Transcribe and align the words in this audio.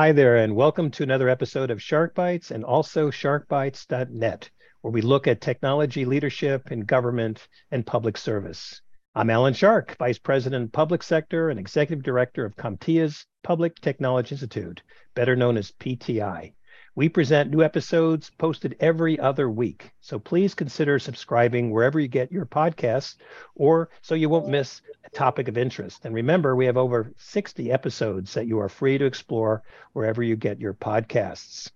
Hi 0.00 0.12
there, 0.12 0.38
and 0.38 0.56
welcome 0.56 0.90
to 0.92 1.02
another 1.02 1.28
episode 1.28 1.70
of 1.70 1.82
Shark 1.82 2.14
Bites 2.14 2.52
and 2.52 2.64
also 2.64 3.10
sharkbites.net, 3.10 4.50
where 4.80 4.90
we 4.90 5.02
look 5.02 5.26
at 5.28 5.42
technology 5.42 6.06
leadership 6.06 6.72
in 6.72 6.86
government 6.86 7.46
and 7.70 7.84
public 7.84 8.16
service. 8.16 8.80
I'm 9.14 9.28
Alan 9.28 9.52
Shark, 9.52 9.98
Vice 9.98 10.18
President, 10.18 10.72
Public 10.72 11.02
Sector 11.02 11.50
and 11.50 11.60
Executive 11.60 12.02
Director 12.02 12.46
of 12.46 12.56
CompTIA's 12.56 13.26
Public 13.42 13.78
Technology 13.82 14.36
Institute, 14.36 14.82
better 15.14 15.36
known 15.36 15.58
as 15.58 15.70
PTI. 15.72 16.54
We 17.00 17.08
present 17.08 17.50
new 17.50 17.62
episodes 17.62 18.30
posted 18.36 18.76
every 18.78 19.18
other 19.18 19.48
week. 19.48 19.90
So 20.02 20.18
please 20.18 20.54
consider 20.54 20.98
subscribing 20.98 21.70
wherever 21.70 21.98
you 21.98 22.08
get 22.08 22.30
your 22.30 22.44
podcasts 22.44 23.16
or 23.54 23.88
so 24.02 24.14
you 24.14 24.28
won't 24.28 24.50
miss 24.50 24.82
a 25.06 25.08
topic 25.08 25.48
of 25.48 25.56
interest. 25.56 26.04
And 26.04 26.14
remember, 26.14 26.54
we 26.54 26.66
have 26.66 26.76
over 26.76 27.10
60 27.16 27.72
episodes 27.72 28.34
that 28.34 28.46
you 28.46 28.58
are 28.58 28.68
free 28.68 28.98
to 28.98 29.06
explore 29.06 29.62
wherever 29.94 30.22
you 30.22 30.36
get 30.36 30.60
your 30.60 30.74
podcasts. 30.74 31.70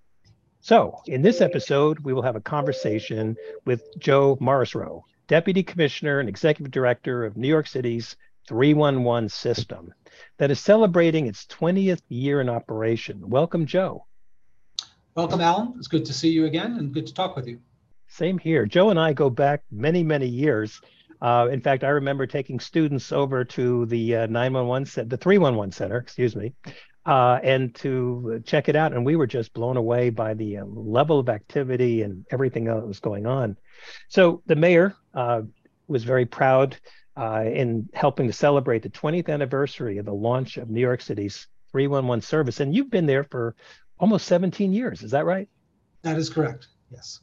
So, 0.61 1.01
in 1.07 1.23
this 1.23 1.41
episode, 1.41 2.01
we 2.01 2.13
will 2.13 2.21
have 2.21 2.37
a 2.37 2.41
conversation 2.43 3.35
with 3.65 3.83
Joe 3.99 4.37
Morrisroe, 4.43 5.07
Deputy 5.27 5.63
Commissioner 5.63 6.21
and 6.21 6.29
Executive 6.29 6.71
Director 6.71 7.25
of 7.25 7.39
New 7.39 7.49
York 7.49 7.67
City's 7.67 8.15
311 8.47 9.31
system 9.31 9.95
that 10.37 10.51
is 10.51 10.61
celebrating 10.61 11.27
its 11.27 11.47
20th 11.47 12.03
year 12.11 12.43
in 12.43 12.51
operation. 12.51 13.31
Welcome, 13.31 13.65
Joe. 13.65 14.05
Welcome, 15.17 15.41
Alan. 15.41 15.75
It's 15.79 15.87
good 15.87 16.05
to 16.07 16.13
see 16.13 16.29
you 16.29 16.47
again 16.47 16.77
and 16.77 16.93
good 16.93 17.07
to 17.07 17.15
talk 17.15 17.37
with 17.37 17.47
you. 17.47 17.61
Same 18.09 18.37
here. 18.37 18.67
Joe 18.67 18.91
and 18.91 18.99
I 18.99 19.13
go 19.13 19.31
back 19.31 19.63
many, 19.71 20.03
many 20.03 20.27
years. 20.27 20.81
Uh, 21.23 21.47
in 21.53 21.61
fact, 21.61 21.85
I 21.85 21.91
remember 21.91 22.27
taking 22.27 22.59
students 22.59 23.13
over 23.13 23.45
to 23.45 23.87
the 23.87 24.17
uh, 24.17 24.27
911 24.27 24.87
set, 24.87 25.09
the 25.09 25.17
311 25.17 25.71
center, 25.71 25.99
excuse 25.99 26.35
me, 26.35 26.53
uh, 27.07 27.39
and 27.45 27.73
to 27.77 28.43
check 28.45 28.69
it 28.69 28.75
out. 28.75 28.93
And 28.93 29.07
we 29.07 29.15
were 29.15 29.29
just 29.29 29.55
blown 29.55 29.77
away 29.77 30.11
by 30.11 30.35
the 30.35 30.59
uh, 30.59 30.65
level 30.65 31.21
of 31.21 31.29
activity 31.29 32.03
and 32.03 32.27
everything 32.33 32.65
that 32.65 32.85
was 32.85 32.99
going 32.99 33.25
on. 33.25 33.57
So 34.09 34.43
the 34.47 34.57
mayor 34.57 34.97
uh, 35.15 35.43
was 35.87 36.03
very 36.03 36.27
proud 36.27 36.77
uh, 37.17 37.45
in 37.47 37.89
helping 37.95 38.27
to 38.27 38.33
celebrate 38.33 38.83
the 38.83 38.91
20th 38.91 39.29
anniversary 39.29 39.99
of 39.99 40.07
the 40.07 40.13
launch 40.13 40.57
of 40.57 40.71
New 40.71 40.81
York 40.81 41.03
City's 41.03 41.47
311 41.71 42.21
service. 42.23 42.59
And 42.59 42.75
you've 42.75 42.91
been 42.91 43.07
there 43.07 43.25
for 43.25 43.55
almost 43.99 44.27
17 44.27 44.73
years. 44.73 45.03
Is 45.03 45.13
that 45.13 45.25
right? 45.25 45.49
That 46.03 46.19
is 46.19 46.31
correct. 46.31 46.69
Yes. 46.91 47.21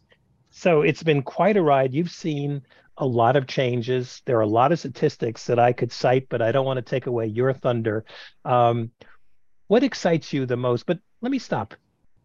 So 0.49 0.81
it's 0.81 1.03
been 1.03 1.21
quite 1.21 1.57
a 1.57 1.61
ride. 1.61 1.93
You've 1.93 2.11
seen 2.11 2.61
a 2.97 3.05
lot 3.05 3.35
of 3.35 3.47
changes. 3.47 4.21
There 4.25 4.37
are 4.37 4.41
a 4.41 4.47
lot 4.47 4.71
of 4.71 4.79
statistics 4.79 5.45
that 5.47 5.59
I 5.59 5.73
could 5.73 5.91
cite, 5.91 6.27
but 6.29 6.41
I 6.41 6.51
don't 6.51 6.65
want 6.65 6.77
to 6.77 6.81
take 6.81 7.07
away 7.07 7.27
your 7.27 7.53
thunder. 7.53 8.05
Um, 8.45 8.91
what 9.67 9.83
excites 9.83 10.33
you 10.33 10.45
the 10.45 10.57
most? 10.57 10.85
But 10.85 10.99
let 11.21 11.31
me 11.31 11.39
stop. 11.39 11.73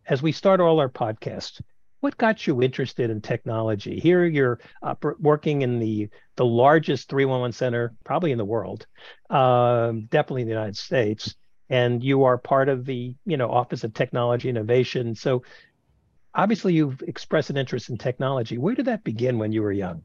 As 0.08 0.22
we 0.22 0.32
start 0.32 0.60
all 0.60 0.80
our 0.80 0.88
podcasts, 0.88 1.60
what 2.00 2.16
got 2.16 2.46
you 2.46 2.62
interested 2.62 3.10
in 3.10 3.20
technology? 3.20 3.98
Here 3.98 4.24
you're 4.24 4.60
uh, 4.82 4.94
working 5.18 5.62
in 5.62 5.78
the 5.78 6.08
the 6.36 6.44
largest 6.44 7.08
311 7.08 7.52
center, 7.52 7.94
probably 8.04 8.32
in 8.32 8.38
the 8.38 8.44
world, 8.44 8.86
um, 9.30 10.06
definitely 10.10 10.42
in 10.42 10.48
the 10.48 10.54
United 10.54 10.76
States 10.76 11.34
and 11.68 12.02
you 12.02 12.24
are 12.24 12.38
part 12.38 12.68
of 12.68 12.84
the 12.84 13.14
you 13.24 13.36
know 13.36 13.50
office 13.50 13.84
of 13.84 13.94
technology 13.94 14.48
innovation. 14.48 15.14
So 15.14 15.42
obviously 16.34 16.74
you've 16.74 17.02
expressed 17.02 17.50
an 17.50 17.56
interest 17.56 17.90
in 17.90 17.98
technology. 17.98 18.58
Where 18.58 18.74
did 18.74 18.86
that 18.86 19.04
begin 19.04 19.38
when 19.38 19.52
you 19.52 19.62
were 19.62 19.72
young? 19.72 20.02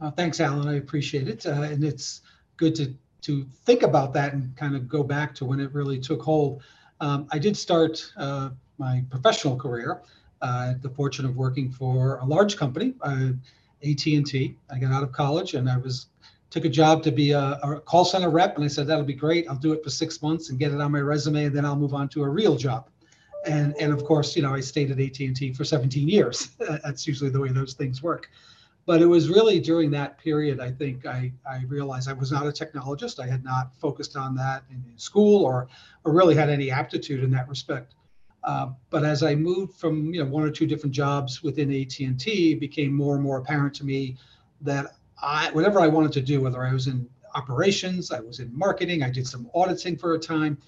Uh, 0.00 0.10
thanks 0.10 0.40
alan. 0.40 0.66
I 0.66 0.76
appreciate 0.76 1.28
it. 1.28 1.46
Uh, 1.46 1.62
and 1.62 1.84
it's 1.84 2.22
good 2.56 2.74
to 2.76 2.94
to 3.22 3.44
think 3.64 3.82
about 3.82 4.14
that 4.14 4.32
and 4.32 4.56
kind 4.56 4.74
of 4.74 4.88
go 4.88 5.02
back 5.02 5.34
to 5.34 5.44
when 5.44 5.60
it 5.60 5.72
really 5.74 5.98
took 5.98 6.22
hold. 6.22 6.62
Um, 7.00 7.26
i 7.32 7.38
did 7.38 7.56
start 7.56 8.12
uh, 8.16 8.50
my 8.76 9.04
professional 9.10 9.56
career 9.56 10.02
uh, 10.42 10.74
the 10.82 10.88
fortune 10.88 11.24
of 11.24 11.36
working 11.36 11.70
for 11.70 12.16
a 12.18 12.24
large 12.24 12.56
company 12.56 12.94
uh, 13.02 13.30
at&t 13.82 14.56
i 14.70 14.78
got 14.78 14.92
out 14.92 15.02
of 15.02 15.12
college 15.12 15.54
and 15.54 15.70
i 15.70 15.78
was 15.78 16.08
took 16.50 16.64
a 16.64 16.68
job 16.68 17.02
to 17.04 17.12
be 17.12 17.30
a, 17.30 17.58
a, 17.62 17.80
call 17.80 18.04
center 18.04 18.28
rep 18.28 18.56
and 18.56 18.64
i 18.64 18.68
said 18.68 18.86
that'll 18.86 19.04
be 19.04 19.14
great. 19.14 19.48
I'll 19.48 19.56
do 19.56 19.72
it 19.72 19.82
for 19.82 19.90
six 19.90 20.20
months 20.20 20.50
and 20.50 20.58
get 20.58 20.72
it 20.72 20.80
on 20.80 20.92
my 20.92 21.00
resume 21.00 21.44
and 21.44 21.56
then 21.56 21.64
i'll 21.64 21.76
move 21.76 21.94
on 21.94 22.08
to 22.10 22.22
a 22.22 22.28
real 22.28 22.56
job. 22.56 22.90
And 23.46 23.74
and 23.80 23.92
of 23.92 24.04
course 24.04 24.36
you 24.36 24.42
know 24.42 24.52
i 24.52 24.60
stayed 24.60 24.90
at 24.90 25.00
at&t 25.00 25.54
for 25.54 25.64
17 25.64 26.08
years. 26.08 26.50
That's 26.58 27.06
usually 27.06 27.30
the 27.30 27.40
way 27.40 27.50
those 27.50 27.74
things 27.74 28.02
work. 28.02 28.28
But 28.86 29.02
it 29.02 29.06
was 29.06 29.28
really 29.28 29.60
during 29.60 29.90
that 29.92 30.18
period 30.18 30.60
i 30.60 30.70
think 30.70 31.06
i 31.06 31.32
i 31.48 31.62
realized 31.68 32.08
i 32.08 32.12
was 32.12 32.32
not 32.32 32.46
a 32.46 32.50
technologist. 32.50 33.20
I 33.20 33.26
had 33.26 33.44
not 33.44 33.74
focused 33.76 34.16
on 34.16 34.34
that 34.36 34.64
in 34.70 34.82
school 34.96 35.44
or 35.44 35.68
or 36.04 36.12
really 36.12 36.34
had 36.34 36.50
any 36.50 36.70
aptitude 36.70 37.22
in 37.22 37.30
that 37.30 37.48
respect. 37.48 37.94
Uh, 38.42 38.70
but 38.88 39.04
as 39.04 39.22
i 39.22 39.34
moved 39.34 39.74
from 39.78 40.12
you 40.12 40.24
know 40.24 40.28
one 40.28 40.42
or 40.42 40.50
two 40.50 40.66
different 40.66 40.94
jobs 40.94 41.42
within 41.42 41.70
at&t 41.70 42.52
it 42.52 42.58
became 42.58 42.92
more 42.92 43.14
and 43.14 43.22
more 43.22 43.36
apparent 43.36 43.74
to 43.74 43.84
me 43.84 44.16
that 44.62 44.94
I 45.22 45.50
whatever 45.52 45.80
I 45.80 45.86
wanted 45.86 46.12
to 46.12 46.20
do, 46.20 46.40
whether 46.40 46.64
I 46.64 46.72
was 46.72 46.86
in 46.86 47.08
operations, 47.34 48.10
I 48.10 48.20
was 48.20 48.40
in 48.40 48.56
marketing, 48.56 49.02
I 49.02 49.10
did 49.10 49.26
some 49.26 49.50
auditing 49.54 49.96
for 49.96 50.14
a 50.14 50.18
time, 50.18 50.58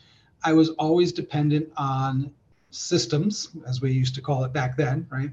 I 0.45 0.53
was 0.53 0.71
always 0.71 1.13
dependent 1.13 1.69
on 1.77 2.33
systems, 2.71 3.51
as 3.67 3.81
we 3.81 3.93
used 3.93 4.15
to 4.15 4.23
call 4.23 4.45
it 4.45 4.53
back 4.53 4.77
then, 4.77 5.07
right, 5.11 5.31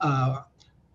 uh, 0.00 0.42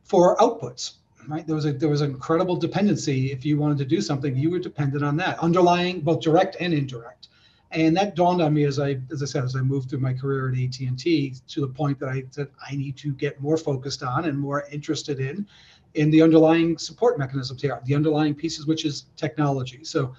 for 0.04 0.36
outputs. 0.38 0.94
Right, 1.28 1.46
there 1.46 1.56
was 1.56 1.66
a 1.66 1.74
there 1.74 1.90
was 1.90 2.02
an 2.02 2.10
incredible 2.10 2.56
dependency. 2.56 3.32
If 3.32 3.46
you 3.46 3.60
wanted 3.60 3.78
to 3.80 3.86
do 3.86 4.02
something, 4.02 4.36
you 4.36 4.50
were 4.50 4.58
dependent 4.58 5.04
on 5.04 5.16
that, 5.18 5.38
underlying 5.40 6.02
both 6.02 6.22
direct 6.22 6.56
and 6.60 6.74
indirect. 6.74 7.28
And 7.72 7.96
that 7.98 8.16
dawned 8.16 8.42
on 8.42 8.54
me 8.54 8.64
as 8.64 8.80
I, 8.80 9.00
as 9.12 9.22
I 9.22 9.26
said, 9.26 9.44
as 9.44 9.56
I 9.56 9.62
moved 9.62 9.90
through 9.90 10.00
my 10.00 10.14
career 10.14 10.50
at 10.50 10.58
AT&T 10.58 11.36
to 11.50 11.62
the 11.62 11.68
point 11.68 12.00
that 12.00 12.10
I 12.10 12.24
said 12.32 12.48
I 12.68 12.76
need 12.76 12.98
to 12.98 13.14
get 13.14 13.40
more 13.40 13.58
focused 13.58 14.02
on 14.02 14.26
and 14.26 14.40
more 14.40 14.66
interested 14.72 15.20
in 15.20 15.46
in 15.96 16.12
the 16.12 16.22
underlying 16.22 16.78
support 16.78 17.18
mechanisms 17.18 17.62
here, 17.62 17.80
the 17.86 17.96
underlying 17.96 18.36
pieces, 18.36 18.66
which 18.66 18.86
is 18.86 19.06
technology. 19.16 19.84
So 19.84 20.16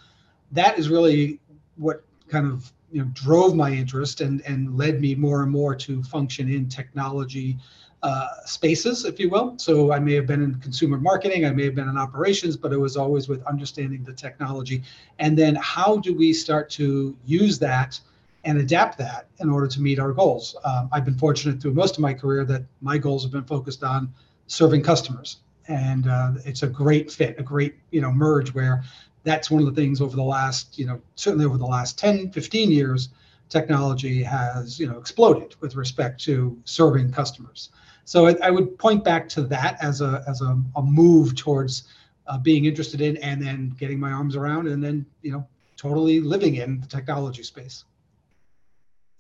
that 0.53 0.79
is 0.79 0.89
really 0.89 1.41
what 1.77 2.05
kind 2.29 2.47
of 2.47 2.73
you 2.91 3.03
know 3.03 3.11
drove 3.13 3.55
my 3.55 3.71
interest 3.71 4.21
and 4.21 4.43
and 4.47 4.77
led 4.77 5.01
me 5.01 5.15
more 5.15 5.43
and 5.43 5.51
more 5.51 5.75
to 5.75 6.03
function 6.03 6.49
in 6.51 6.69
technology 6.69 7.57
uh, 8.03 8.29
spaces, 8.47 9.05
if 9.05 9.21
you 9.21 9.29
will. 9.29 9.59
So 9.59 9.93
I 9.93 9.99
may 9.99 10.15
have 10.15 10.27
been 10.27 10.43
in 10.43 10.55
consumer 10.61 10.97
marketing, 10.97 11.45
I 11.45 11.51
may 11.51 11.65
have 11.65 11.75
been 11.75 11.89
in 11.89 11.99
operations, 11.99 12.57
but 12.57 12.73
it 12.73 12.79
was 12.79 12.97
always 12.97 13.29
with 13.29 13.45
understanding 13.45 14.03
the 14.03 14.13
technology. 14.15 14.83
And 15.19 15.37
then 15.37 15.55
how 15.57 15.99
do 15.99 16.15
we 16.15 16.33
start 16.33 16.71
to 16.71 17.15
use 17.27 17.59
that 17.59 18.01
and 18.45 18.57
adapt 18.59 18.97
that 18.99 19.29
in 19.41 19.51
order 19.51 19.67
to 19.67 19.83
meet 19.83 19.99
our 19.99 20.13
goals? 20.13 20.57
Um, 20.65 20.89
I've 20.93 21.05
been 21.05 21.19
fortunate 21.19 21.61
through 21.61 21.75
most 21.75 21.97
of 21.97 22.01
my 22.01 22.15
career 22.15 22.47
that 22.47 22.65
my 22.81 22.97
goals 22.97 23.23
have 23.23 23.33
been 23.33 23.45
focused 23.45 23.85
on 23.85 24.13
serving 24.47 24.83
customers 24.83 25.41
and 25.71 26.09
uh, 26.09 26.33
it's 26.45 26.63
a 26.63 26.67
great 26.67 27.11
fit, 27.11 27.39
a 27.39 27.43
great 27.43 27.77
you 27.91 28.01
know 28.01 28.11
merge 28.11 28.53
where 28.53 28.83
that's 29.23 29.51
one 29.51 29.63
of 29.63 29.73
the 29.73 29.81
things 29.81 30.01
over 30.01 30.17
the 30.17 30.23
last 30.23 30.79
you 30.79 30.85
know 30.85 31.01
certainly 31.15 31.47
over 31.47 31.57
the 31.57 31.67
last 31.67 31.99
10, 31.99 32.33
15 32.33 32.71
years, 32.71 33.11
technology 33.49 34.23
has 34.23 34.79
you 34.79 34.89
know 34.89 34.99
exploded 34.99 35.55
with 35.61 35.77
respect 35.77 36.21
to 36.25 36.59
serving 36.65 37.13
customers. 37.13 37.71
So 38.05 38.27
I, 38.27 38.37
I 38.43 38.51
would 38.51 38.77
point 38.79 39.05
back 39.05 39.29
to 39.31 39.43
that 39.43 39.83
as 39.83 40.01
a 40.01 40.25
as 40.27 40.43
a, 40.43 40.61
a 40.75 40.83
move 40.83 41.37
towards 41.37 41.85
uh, 42.27 42.39
being 42.39 42.65
interested 42.65 43.01
in 43.01 43.17
and 43.19 43.41
then 43.41 43.75
getting 43.79 44.01
my 44.01 44.11
arms 44.11 44.37
around 44.37 44.67
and 44.67 44.83
then 44.83 45.07
you 45.23 45.31
know 45.31 45.47
totally 45.77 46.21
living 46.21 46.57
in 46.57 46.81
the 46.81 46.87
technology 46.87 47.45
space. 47.45 47.85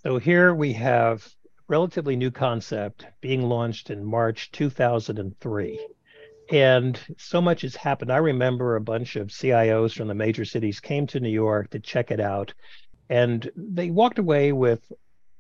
So 0.02 0.18
here 0.18 0.54
we 0.54 0.72
have 0.72 1.28
relatively 1.68 2.16
new 2.16 2.30
concept 2.30 3.06
being 3.20 3.42
launched 3.42 3.90
in 3.90 4.04
March 4.04 4.50
2003 4.50 5.78
and 6.50 6.98
so 7.16 7.40
much 7.40 7.62
has 7.62 7.76
happened. 7.76 8.10
I 8.10 8.16
remember 8.16 8.76
a 8.76 8.80
bunch 8.80 9.16
of 9.16 9.28
CIOs 9.28 9.94
from 9.94 10.08
the 10.08 10.14
major 10.14 10.44
cities 10.44 10.80
came 10.80 11.06
to 11.08 11.20
New 11.20 11.30
York 11.30 11.70
to 11.70 11.80
check 11.80 12.10
it 12.10 12.20
out, 12.20 12.52
and 13.08 13.50
they 13.56 13.90
walked 13.90 14.18
away 14.18 14.52
with 14.52 14.92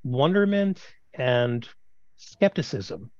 wonderment 0.04 0.80
and 1.14 1.68
skepticism 2.16 3.10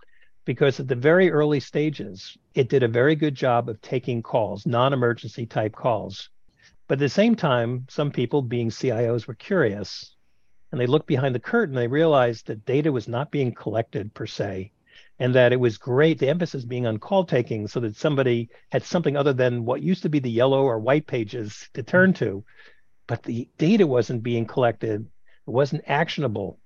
because 0.44 0.80
at 0.80 0.88
the 0.88 0.94
very 0.94 1.30
early 1.30 1.60
stages, 1.60 2.36
it 2.54 2.68
did 2.68 2.82
a 2.82 2.88
very 2.88 3.14
good 3.14 3.34
job 3.34 3.68
of 3.68 3.80
taking 3.80 4.22
calls, 4.22 4.66
non 4.66 4.92
emergency 4.92 5.46
type 5.46 5.74
calls. 5.74 6.30
But 6.86 6.94
at 6.94 7.00
the 7.00 7.08
same 7.08 7.36
time, 7.36 7.86
some 7.88 8.10
people, 8.10 8.42
being 8.42 8.70
CIOs, 8.70 9.26
were 9.26 9.34
curious 9.34 10.14
and 10.72 10.80
they 10.80 10.86
looked 10.86 11.06
behind 11.06 11.34
the 11.34 11.40
curtain. 11.40 11.74
They 11.74 11.88
realized 11.88 12.46
that 12.46 12.64
data 12.64 12.92
was 12.92 13.08
not 13.08 13.30
being 13.30 13.54
collected 13.54 14.14
per 14.14 14.26
se 14.26 14.72
and 15.20 15.34
that 15.34 15.52
it 15.52 15.60
was 15.60 15.76
great 15.76 16.18
the 16.18 16.30
emphasis 16.30 16.64
being 16.64 16.86
on 16.86 16.98
call 16.98 17.24
taking 17.24 17.68
so 17.68 17.78
that 17.78 17.94
somebody 17.94 18.48
had 18.72 18.82
something 18.82 19.16
other 19.16 19.34
than 19.34 19.66
what 19.66 19.82
used 19.82 20.02
to 20.02 20.08
be 20.08 20.18
the 20.18 20.30
yellow 20.30 20.62
or 20.62 20.78
white 20.78 21.06
pages 21.06 21.68
to 21.74 21.82
turn 21.82 22.14
to. 22.14 22.42
But 23.06 23.22
the 23.22 23.48
data 23.58 23.86
wasn't 23.86 24.22
being 24.22 24.46
collected 24.46 25.06
it 25.46 25.50
wasn't 25.50 25.84
actionable. 25.86 26.58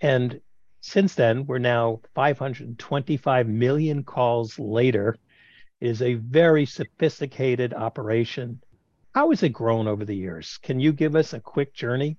And 0.00 0.40
since 0.80 1.14
then 1.14 1.46
we're 1.46 1.58
now 1.58 2.00
525 2.14 3.46
million 3.46 4.02
calls 4.02 4.58
later. 4.58 5.16
It 5.80 5.88
is 5.88 6.02
a 6.02 6.14
very 6.14 6.66
sophisticated 6.66 7.74
operation. 7.74 8.60
How 9.14 9.30
has 9.30 9.42
it 9.42 9.50
grown 9.50 9.86
over 9.86 10.04
the 10.04 10.16
years? 10.16 10.58
Can 10.62 10.80
you 10.80 10.92
give 10.92 11.14
us 11.16 11.32
a 11.32 11.40
quick 11.40 11.74
journey 11.74 12.16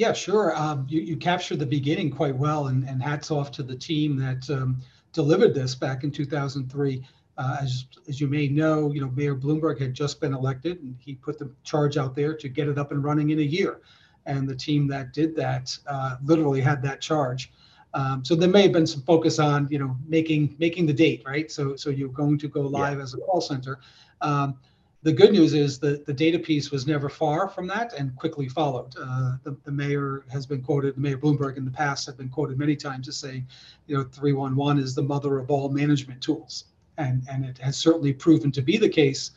Yeah, 0.00 0.14
sure. 0.14 0.56
Um, 0.56 0.86
you, 0.88 1.02
you 1.02 1.14
captured 1.14 1.58
the 1.58 1.66
beginning 1.66 2.10
quite 2.10 2.34
well, 2.34 2.68
and, 2.68 2.88
and 2.88 3.02
hats 3.02 3.30
off 3.30 3.50
to 3.50 3.62
the 3.62 3.76
team 3.76 4.16
that 4.16 4.48
um, 4.48 4.78
delivered 5.12 5.52
this 5.54 5.74
back 5.74 6.04
in 6.04 6.10
2003. 6.10 7.06
Uh, 7.36 7.56
as, 7.60 7.84
as 8.08 8.18
you 8.18 8.26
may 8.26 8.48
know, 8.48 8.90
you 8.94 9.02
know 9.02 9.10
Mayor 9.10 9.34
Bloomberg 9.36 9.78
had 9.78 9.92
just 9.92 10.18
been 10.18 10.32
elected, 10.32 10.80
and 10.80 10.96
he 10.98 11.16
put 11.16 11.38
the 11.38 11.52
charge 11.64 11.98
out 11.98 12.14
there 12.14 12.34
to 12.34 12.48
get 12.48 12.66
it 12.66 12.78
up 12.78 12.92
and 12.92 13.04
running 13.04 13.28
in 13.28 13.40
a 13.40 13.42
year. 13.42 13.82
And 14.24 14.48
the 14.48 14.56
team 14.56 14.88
that 14.88 15.12
did 15.12 15.36
that 15.36 15.76
uh, 15.86 16.16
literally 16.24 16.62
had 16.62 16.82
that 16.84 17.02
charge. 17.02 17.52
Um, 17.92 18.24
so 18.24 18.34
there 18.34 18.48
may 18.48 18.62
have 18.62 18.72
been 18.72 18.86
some 18.86 19.02
focus 19.02 19.38
on 19.38 19.68
you 19.70 19.78
know 19.78 19.98
making 20.08 20.56
making 20.58 20.86
the 20.86 20.94
date 20.94 21.22
right. 21.26 21.52
So 21.52 21.76
so 21.76 21.90
you're 21.90 22.08
going 22.08 22.38
to 22.38 22.48
go 22.48 22.62
live 22.62 22.96
yeah. 22.96 23.02
as 23.02 23.12
a 23.12 23.18
call 23.18 23.42
center. 23.42 23.80
Um, 24.22 24.56
the 25.02 25.12
good 25.12 25.32
news 25.32 25.54
is 25.54 25.78
that 25.78 26.04
the 26.04 26.12
data 26.12 26.38
piece 26.38 26.70
was 26.70 26.86
never 26.86 27.08
far 27.08 27.48
from 27.48 27.66
that 27.68 27.94
and 27.94 28.14
quickly 28.16 28.48
followed. 28.48 28.94
Uh, 29.00 29.36
the, 29.44 29.56
the, 29.64 29.72
mayor 29.72 30.24
has 30.30 30.44
been 30.44 30.60
quoted, 30.60 30.96
the 30.96 31.00
Mayor 31.00 31.16
Bloomberg 31.16 31.56
in 31.56 31.64
the 31.64 31.70
past 31.70 32.04
have 32.06 32.18
been 32.18 32.28
quoted 32.28 32.58
many 32.58 32.76
times 32.76 33.08
as 33.08 33.16
saying, 33.16 33.46
you 33.86 33.96
know, 33.96 34.04
311 34.04 34.82
is 34.82 34.94
the 34.94 35.02
mother 35.02 35.38
of 35.38 35.50
all 35.50 35.70
management 35.70 36.20
tools. 36.20 36.66
And, 36.98 37.22
and 37.30 37.46
it 37.46 37.56
has 37.58 37.78
certainly 37.78 38.12
proven 38.12 38.52
to 38.52 38.60
be 38.60 38.76
the 38.76 38.88
case 38.88 39.30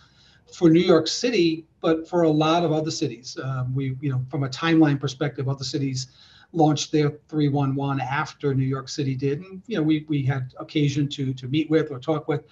for 0.54 0.70
New 0.70 0.82
York 0.82 1.08
City, 1.08 1.66
but 1.80 2.10
for 2.10 2.24
a 2.24 2.30
lot 2.30 2.66
of 2.66 2.74
other 2.74 2.92
cities. 2.92 3.38
Um, 3.42 3.74
we, 3.74 3.96
you 4.02 4.12
know, 4.12 4.22
from 4.30 4.44
a 4.44 4.50
timeline 4.50 5.00
perspective, 5.00 5.48
other 5.48 5.64
cities 5.64 6.08
launched 6.52 6.92
their 6.92 7.12
311 7.30 8.02
after 8.02 8.54
New 8.54 8.66
York 8.66 8.90
City 8.90 9.16
did. 9.16 9.40
And, 9.40 9.64
you 9.68 9.78
know, 9.78 9.84
we, 9.84 10.06
we 10.10 10.24
had 10.24 10.54
occasion 10.60 11.08
to, 11.10 11.34
to 11.34 11.48
meet 11.48 11.70
with 11.70 11.90
or 11.90 12.00
talk 12.00 12.28
with 12.28 12.44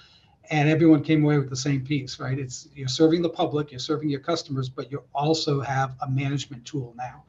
and 0.50 0.70
everyone 0.70 1.04
came 1.04 1.24
away 1.24 1.38
with 1.38 1.50
the 1.50 1.56
same 1.56 1.82
piece, 1.86 2.20
right? 2.20 2.38
It's 2.38 2.68
you're 2.76 2.88
serving 2.88 3.22
the 3.22 3.30
public, 3.30 3.72
you're 3.72 3.80
serving 3.80 4.10
your 4.10 4.20
customers, 4.20 4.70
but 4.70 4.92
you 4.92 5.04
also 5.14 5.62
have 5.62 5.96
a 6.02 6.10
management 6.10 6.66
tool 6.66 6.94
now. 6.98 7.24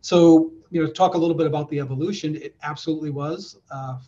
So, 0.00 0.52
you 0.70 0.82
know, 0.82 0.90
talk 0.90 1.14
a 1.14 1.18
little 1.18 1.34
bit 1.34 1.46
about 1.46 1.68
the 1.68 1.80
evolution. 1.80 2.36
It 2.36 2.54
absolutely 2.62 3.10
was 3.10 3.56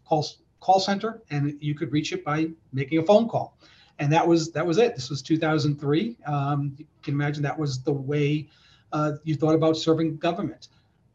call 0.05 0.27
call 0.61 0.81
center, 0.81 1.23
and 1.31 1.57
you 1.61 1.75
could 1.75 1.93
reach 1.93 2.13
it 2.13 2.25
by 2.25 2.51
making 2.73 2.99
a 2.99 3.03
phone 3.03 3.29
call, 3.29 3.57
and 3.99 4.13
that 4.13 4.27
was 4.27 4.53
that 4.53 4.67
was 4.67 4.79
it. 4.79 4.95
This 4.95 5.11
was 5.11 5.23
2003. 5.23 6.17
Um, 6.27 6.75
you 6.77 6.87
can 7.03 7.15
imagine 7.15 7.43
that 7.45 7.59
was 7.59 7.83
the 7.83 7.93
way 7.93 8.49
uh, 8.93 9.13
you 9.25 9.35
thought 9.35 9.55
about 9.55 9.77
serving 9.77 10.17
government. 10.19 10.69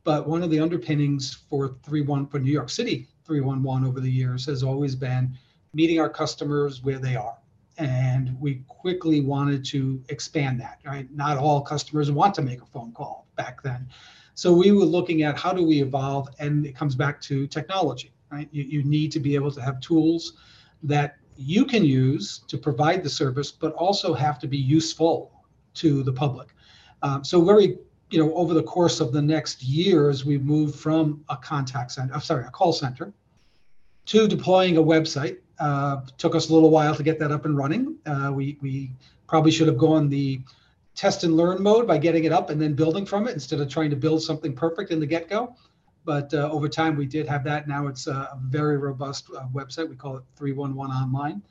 But 0.04 0.28
one 0.28 0.44
of 0.44 0.50
the 0.50 0.60
underpinnings 0.60 1.44
for 1.50 1.70
3-1 1.88 2.30
for 2.30 2.40
New 2.40 2.52
York 2.52 2.70
City 2.70 3.08
311 3.26 3.88
over 3.88 4.02
the 4.02 4.12
years 4.12 4.46
has 4.46 4.64
always 4.64 4.96
been 4.96 5.34
meeting 5.74 6.00
our 6.00 6.10
customers 6.10 6.84
where 6.84 7.00
they 7.00 7.16
are. 7.16 7.38
And 7.78 8.40
we 8.40 8.64
quickly 8.68 9.22
wanted 9.22 9.66
to 9.66 10.02
expand 10.10 10.60
that 10.62 10.80
right? 10.86 11.08
Not 11.12 11.38
all 11.38 11.62
customers 11.62 12.12
want 12.12 12.36
to 12.36 12.42
make 12.42 12.62
a 12.62 12.66
phone 12.66 12.92
call 12.92 13.28
back 13.36 13.64
then. 13.64 13.88
So 14.36 14.54
we 14.54 14.72
were 14.72 14.86
looking 14.86 15.24
at 15.24 15.38
how 15.38 15.54
do 15.54 15.66
we 15.66 15.82
evolve 15.82 16.30
and 16.40 16.66
it 16.66 16.76
comes 16.76 16.96
back 16.96 17.20
to 17.22 17.48
technology 17.48 18.12
right? 18.32 18.50
You, 18.52 18.64
you 18.64 18.84
need 18.84 19.12
to 19.12 19.20
be 19.20 19.36
able 19.36 19.52
to 19.52 19.62
have 19.62 19.80
tools 19.80 20.34
that 20.82 21.18
you 21.38 21.66
can 21.66 21.84
use 21.84 22.40
to 22.48 22.58
provide 22.58 23.04
the 23.04 23.10
service 23.10 23.52
but 23.52 23.74
also 23.74 24.14
have 24.14 24.40
to 24.40 24.48
be 24.48 24.58
useful 24.58 25.32
to 25.76 26.04
the 26.04 26.12
public. 26.12 26.50
Um, 27.02 27.24
so 27.24 27.44
very 27.44 27.78
you 28.14 28.20
know 28.20 28.34
over 28.36 28.54
the 28.54 28.64
course 28.64 29.00
of 29.00 29.12
the 29.12 29.22
next 29.22 29.64
years 29.64 30.24
we've 30.24 30.44
moved 30.44 30.76
from 30.76 31.26
a 31.30 31.36
contact 31.36 31.92
center 31.92 32.14
i'm 32.14 32.22
sorry 32.22 32.46
a 32.46 32.52
call 32.52 32.72
center 32.72 33.12
to 34.06 34.28
deploying 34.28 34.78
a 34.78 34.84
website 34.84 35.38
uh, 35.64 36.02
took 36.18 36.36
us 36.36 36.50
a 36.50 36.54
little 36.54 36.70
while 36.70 36.94
to 36.94 37.04
get 37.04 37.18
that 37.20 37.32
up 37.32 37.46
and 37.46 37.58
running. 37.58 37.96
Uh, 38.06 38.32
we, 38.34 38.58
we 38.62 38.92
probably 39.28 39.50
should 39.50 39.68
have 39.68 39.78
gone 39.78 40.10
the 40.10 40.42
test 40.94 41.24
and 41.24 41.38
learn 41.38 41.64
mode 41.64 41.88
by 41.88 41.98
getting 41.98 42.26
it 42.26 42.34
up 42.34 42.50
and 42.50 42.62
then 42.62 42.74
building 42.74 43.06
from 43.06 43.28
it 43.30 43.32
instead 43.32 43.62
of 43.62 43.70
trying 43.70 43.90
to 43.90 43.96
build 43.96 44.22
something 44.22 44.54
perfect 44.54 44.92
in 44.92 45.00
the 45.00 45.06
get 45.06 45.30
go. 45.30 45.56
But 46.04 46.34
uh, 46.34 46.50
over 46.52 46.68
time, 46.68 46.98
we 46.98 47.06
did 47.06 47.30
have 47.30 47.46
that. 47.46 47.66
Now 47.66 47.88
it's 47.88 48.08
a 48.08 48.38
very 48.44 48.78
robust 48.78 49.30
uh, 49.34 49.48
website. 49.54 49.88
We 49.88 49.96
call 49.96 50.18
it 50.18 50.24
311 50.36 50.94
Online. 50.94 51.42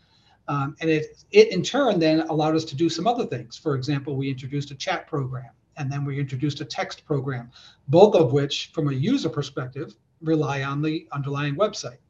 Um, 0.47 0.76
and 0.82 0.91
it, 0.91 1.25
it 1.31 1.50
in 1.50 1.62
turn 1.62 1.99
then 1.99 2.20
allowed 2.29 2.55
us 2.55 2.67
to 2.67 2.76
do 2.76 2.91
some 2.91 3.06
other 3.06 3.25
things. 3.25 3.56
For 3.56 3.75
example, 3.76 4.14
we 4.14 4.29
introduced 4.29 4.70
a 4.73 4.75
chat 4.75 5.06
program 5.06 5.50
and 5.79 5.91
then 5.91 6.05
we 6.05 6.20
introduced 6.20 6.61
a 6.61 6.67
text 6.67 7.06
program, 7.06 7.50
both 7.88 8.14
of 8.14 8.35
which, 8.35 8.73
from 8.75 8.91
a 8.91 8.93
user 8.93 9.31
perspective, 9.31 9.94
rely 10.20 10.64
on 10.64 10.82
the 10.82 11.09
underlying 11.12 11.56
website. 11.56 12.01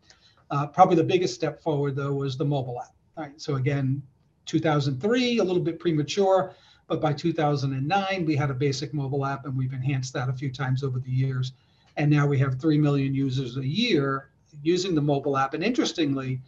Uh, 0.52 0.66
probably 0.66 0.94
the 0.94 1.02
biggest 1.02 1.34
step 1.34 1.62
forward, 1.62 1.96
though, 1.96 2.12
was 2.12 2.36
the 2.36 2.44
mobile 2.44 2.78
app. 2.78 2.94
All 3.16 3.24
right, 3.24 3.40
so 3.40 3.54
again, 3.54 4.02
2003, 4.44 5.38
a 5.38 5.44
little 5.44 5.62
bit 5.62 5.80
premature, 5.80 6.54
but 6.88 7.00
by 7.00 7.14
2009, 7.14 8.26
we 8.26 8.36
had 8.36 8.50
a 8.50 8.54
basic 8.54 8.92
mobile 8.92 9.24
app 9.24 9.46
and 9.46 9.56
we've 9.56 9.72
enhanced 9.72 10.12
that 10.12 10.28
a 10.28 10.32
few 10.32 10.52
times 10.52 10.84
over 10.84 10.98
the 10.98 11.10
years. 11.10 11.52
And 11.96 12.10
now 12.10 12.26
we 12.26 12.38
have 12.38 12.60
3 12.60 12.76
million 12.76 13.14
users 13.14 13.56
a 13.56 13.66
year 13.66 14.28
using 14.62 14.94
the 14.94 15.00
mobile 15.00 15.38
app. 15.38 15.54
And 15.54 15.64
interestingly, 15.64 16.42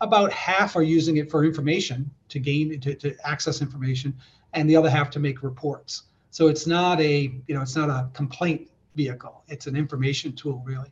about 0.00 0.32
half 0.32 0.74
are 0.74 0.82
using 0.82 1.18
it 1.18 1.30
for 1.30 1.44
information 1.44 2.10
to 2.28 2.40
gain, 2.40 2.80
to, 2.80 2.94
to 2.96 3.14
access 3.24 3.62
information, 3.62 4.16
and 4.52 4.68
the 4.68 4.74
other 4.74 4.90
half 4.90 5.10
to 5.10 5.20
make 5.20 5.44
reports. 5.44 6.04
So 6.32 6.48
it's 6.48 6.66
not 6.66 7.00
a, 7.00 7.32
you 7.46 7.54
know, 7.54 7.60
it's 7.60 7.76
not 7.76 7.88
a 7.88 8.08
complaint 8.14 8.68
vehicle. 8.96 9.44
It's 9.46 9.68
an 9.68 9.76
information 9.76 10.32
tool, 10.32 10.60
really. 10.66 10.90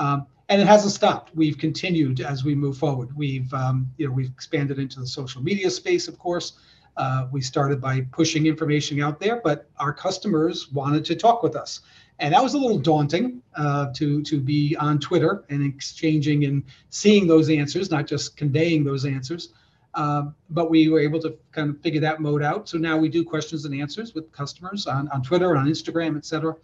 Um, 0.00 0.26
and 0.48 0.60
it 0.62 0.66
hasn't 0.66 0.92
stopped. 0.92 1.34
We've 1.34 1.58
continued 1.58 2.20
as 2.20 2.44
we 2.44 2.54
move 2.54 2.78
forward. 2.78 3.16
We've 3.16 3.52
um, 3.52 3.90
you 3.96 4.06
know 4.06 4.12
we've 4.12 4.30
expanded 4.30 4.78
into 4.78 5.00
the 5.00 5.06
social 5.06 5.42
media 5.42 5.70
space, 5.70 6.08
of 6.08 6.18
course. 6.18 6.54
Uh, 6.96 7.28
we 7.30 7.40
started 7.40 7.80
by 7.80 8.00
pushing 8.10 8.46
information 8.46 9.00
out 9.00 9.20
there, 9.20 9.40
but 9.44 9.70
our 9.78 9.92
customers 9.92 10.68
wanted 10.72 11.04
to 11.04 11.14
talk 11.14 11.42
with 11.42 11.54
us, 11.54 11.80
and 12.18 12.34
that 12.34 12.42
was 12.42 12.54
a 12.54 12.58
little 12.58 12.78
daunting 12.78 13.40
uh, 13.56 13.92
to 13.94 14.22
to 14.22 14.40
be 14.40 14.76
on 14.76 14.98
Twitter 14.98 15.44
and 15.50 15.64
exchanging 15.64 16.44
and 16.44 16.64
seeing 16.90 17.26
those 17.26 17.50
answers, 17.50 17.90
not 17.90 18.06
just 18.06 18.36
conveying 18.36 18.84
those 18.84 19.04
answers. 19.04 19.52
Um, 19.94 20.34
but 20.50 20.70
we 20.70 20.88
were 20.88 21.00
able 21.00 21.18
to 21.20 21.36
kind 21.50 21.70
of 21.70 21.80
figure 21.80 22.00
that 22.02 22.20
mode 22.20 22.42
out. 22.42 22.68
So 22.68 22.78
now 22.78 22.96
we 22.96 23.08
do 23.08 23.24
questions 23.24 23.64
and 23.64 23.74
answers 23.74 24.14
with 24.14 24.30
customers 24.30 24.86
on, 24.86 25.08
on 25.08 25.22
Twitter, 25.22 25.56
on 25.56 25.66
Instagram, 25.66 26.16
et 26.16 26.24
cetera. 26.24 26.54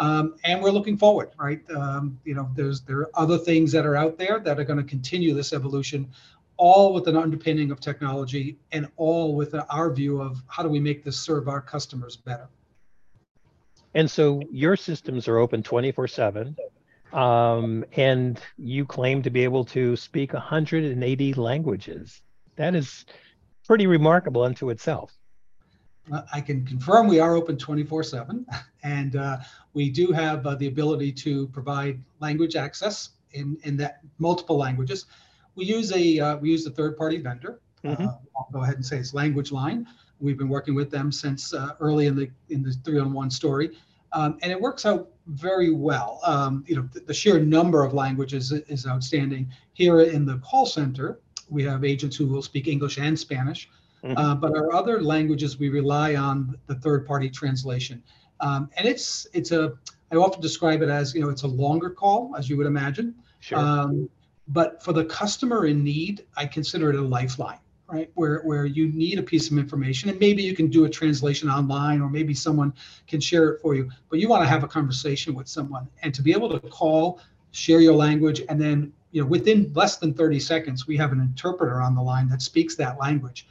Um, 0.00 0.36
and 0.44 0.62
we're 0.62 0.70
looking 0.70 0.96
forward, 0.96 1.30
right? 1.38 1.60
Um, 1.70 2.18
you 2.24 2.34
know, 2.34 2.48
there's 2.54 2.82
there 2.82 2.98
are 2.98 3.10
other 3.14 3.36
things 3.36 3.72
that 3.72 3.84
are 3.84 3.96
out 3.96 4.16
there 4.16 4.38
that 4.38 4.58
are 4.58 4.64
going 4.64 4.78
to 4.78 4.84
continue 4.84 5.34
this 5.34 5.52
evolution, 5.52 6.08
all 6.56 6.92
with 6.92 7.08
an 7.08 7.16
underpinning 7.16 7.70
of 7.70 7.80
technology 7.80 8.58
and 8.72 8.88
all 8.96 9.34
with 9.34 9.54
our 9.70 9.92
view 9.92 10.20
of 10.20 10.40
how 10.46 10.62
do 10.62 10.68
we 10.68 10.78
make 10.78 11.04
this 11.04 11.18
serve 11.18 11.48
our 11.48 11.60
customers 11.60 12.16
better. 12.16 12.48
And 13.94 14.08
so 14.08 14.42
your 14.52 14.76
systems 14.76 15.26
are 15.26 15.38
open 15.38 15.62
24 15.62 16.08
7. 16.08 16.56
Um, 17.12 17.84
and 17.96 18.38
you 18.58 18.84
claim 18.84 19.22
to 19.22 19.30
be 19.30 19.42
able 19.42 19.64
to 19.66 19.96
speak 19.96 20.34
180 20.34 21.34
languages. 21.34 22.22
That 22.56 22.74
is 22.74 23.06
pretty 23.66 23.86
remarkable 23.86 24.42
unto 24.42 24.70
itself. 24.70 25.16
I 26.32 26.40
can 26.40 26.64
confirm 26.64 27.06
we 27.06 27.20
are 27.20 27.34
open 27.34 27.56
24 27.56 28.02
7, 28.02 28.46
and 28.82 29.16
uh, 29.16 29.38
we 29.78 29.88
do 29.88 30.10
have 30.10 30.44
uh, 30.44 30.56
the 30.56 30.66
ability 30.66 31.12
to 31.12 31.46
provide 31.58 32.00
language 32.18 32.56
access 32.56 33.10
in, 33.30 33.56
in 33.62 33.76
that 33.76 34.00
multiple 34.18 34.56
languages. 34.56 35.06
We 35.54 35.66
use 35.66 35.92
a 35.92 36.18
uh, 36.18 36.36
we 36.38 36.50
use 36.50 36.66
a 36.66 36.70
third 36.70 36.96
party 36.96 37.18
vendor. 37.18 37.60
Mm-hmm. 37.84 38.06
Uh, 38.08 38.12
I'll 38.36 38.48
go 38.52 38.64
ahead 38.64 38.74
and 38.74 38.84
say 38.84 38.96
it's 38.98 39.14
Language 39.14 39.52
Line. 39.52 39.86
We've 40.18 40.36
been 40.36 40.48
working 40.48 40.74
with 40.74 40.90
them 40.90 41.12
since 41.12 41.54
uh, 41.54 41.74
early 41.78 42.06
in 42.06 42.16
the 42.16 42.28
in 42.48 42.64
the 42.64 42.72
three 42.84 42.98
on 42.98 43.12
one 43.12 43.30
story, 43.30 43.70
um, 44.14 44.36
and 44.42 44.50
it 44.50 44.60
works 44.60 44.84
out 44.84 45.10
very 45.28 45.70
well. 45.70 46.18
Um, 46.24 46.64
you 46.66 46.74
know, 46.74 46.88
the, 46.92 46.98
the, 46.98 47.14
sheer 47.14 47.38
number 47.38 47.84
of 47.84 47.94
languages 47.94 48.50
is 48.50 48.84
outstanding. 48.84 49.48
Here 49.74 50.00
in 50.00 50.26
the 50.26 50.38
call 50.38 50.66
center, 50.66 51.20
we 51.48 51.62
have 51.62 51.84
agents 51.84 52.16
who 52.16 52.26
will 52.26 52.42
speak 52.42 52.66
English 52.66 52.98
and 52.98 53.16
Spanish. 53.16 53.70
Mm-hmm. 54.02 54.16
Uh, 54.16 54.34
but 54.34 54.56
our 54.56 54.72
other 54.74 55.02
languages, 55.02 55.58
we 55.58 55.68
rely 55.68 56.14
on 56.14 56.56
the 56.66 56.76
third-party 56.76 57.30
translation, 57.30 58.02
um, 58.40 58.70
and 58.76 58.86
it's 58.86 59.26
it's 59.32 59.52
a. 59.52 59.74
I 60.10 60.16
often 60.16 60.40
describe 60.40 60.80
it 60.82 60.88
as 60.88 61.14
you 61.14 61.20
know 61.20 61.28
it's 61.28 61.42
a 61.42 61.48
longer 61.48 61.90
call, 61.90 62.34
as 62.36 62.48
you 62.48 62.56
would 62.56 62.66
imagine. 62.66 63.14
Sure. 63.40 63.58
Um, 63.58 64.08
but 64.48 64.82
for 64.82 64.92
the 64.92 65.04
customer 65.04 65.66
in 65.66 65.84
need, 65.84 66.24
I 66.36 66.46
consider 66.46 66.90
it 66.90 66.96
a 66.96 67.02
lifeline, 67.02 67.58
right? 67.86 68.10
Where 68.14 68.40
where 68.40 68.64
you 68.64 68.88
need 68.88 69.18
a 69.18 69.22
piece 69.22 69.50
of 69.50 69.58
information, 69.58 70.08
and 70.08 70.18
maybe 70.18 70.42
you 70.42 70.54
can 70.54 70.68
do 70.68 70.84
a 70.84 70.90
translation 70.90 71.50
online, 71.50 72.00
or 72.00 72.08
maybe 72.08 72.34
someone 72.34 72.72
can 73.06 73.20
share 73.20 73.50
it 73.50 73.60
for 73.60 73.74
you. 73.74 73.90
But 74.08 74.18
you 74.18 74.28
want 74.28 74.42
to 74.42 74.48
have 74.48 74.64
a 74.64 74.68
conversation 74.68 75.34
with 75.34 75.48
someone, 75.48 75.88
and 76.02 76.14
to 76.14 76.22
be 76.22 76.32
able 76.32 76.58
to 76.58 76.68
call, 76.68 77.20
share 77.50 77.80
your 77.80 77.94
language, 77.94 78.42
and 78.48 78.60
then 78.60 78.92
you 79.12 79.20
know 79.20 79.28
within 79.28 79.70
less 79.74 79.96
than 79.98 80.14
30 80.14 80.40
seconds, 80.40 80.86
we 80.86 80.96
have 80.96 81.12
an 81.12 81.20
interpreter 81.20 81.80
on 81.82 81.94
the 81.94 82.02
line 82.02 82.28
that 82.28 82.40
speaks 82.40 82.74
that 82.76 82.98
language 82.98 83.46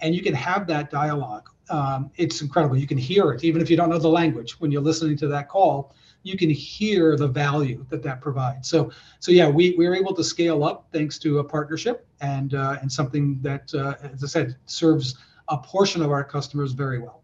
and 0.00 0.14
you 0.14 0.22
can 0.22 0.34
have 0.34 0.66
that 0.66 0.90
dialogue. 0.90 1.48
Um, 1.68 2.10
it's 2.16 2.42
incredible. 2.42 2.76
You 2.76 2.86
can 2.86 2.98
hear 2.98 3.32
it, 3.32 3.44
even 3.44 3.62
if 3.62 3.70
you 3.70 3.76
don't 3.76 3.90
know 3.90 3.98
the 3.98 4.08
language. 4.08 4.60
When 4.60 4.72
you're 4.72 4.82
listening 4.82 5.16
to 5.18 5.28
that 5.28 5.48
call, 5.48 5.94
you 6.22 6.36
can 6.36 6.50
hear 6.50 7.16
the 7.16 7.28
value 7.28 7.86
that 7.88 8.02
that 8.02 8.20
provides. 8.20 8.68
So, 8.68 8.90
so 9.20 9.32
yeah, 9.32 9.48
we 9.48 9.74
we 9.78 9.86
are 9.86 9.94
able 9.94 10.14
to 10.14 10.24
scale 10.24 10.64
up 10.64 10.88
thanks 10.92 11.18
to 11.20 11.38
a 11.38 11.44
partnership 11.44 12.06
and 12.20 12.54
uh, 12.54 12.78
and 12.80 12.90
something 12.90 13.40
that, 13.42 13.72
uh, 13.74 13.94
as 14.02 14.24
I 14.24 14.26
said, 14.26 14.56
serves 14.66 15.16
a 15.48 15.58
portion 15.58 16.02
of 16.02 16.10
our 16.10 16.24
customers 16.24 16.72
very 16.72 16.98
well. 16.98 17.22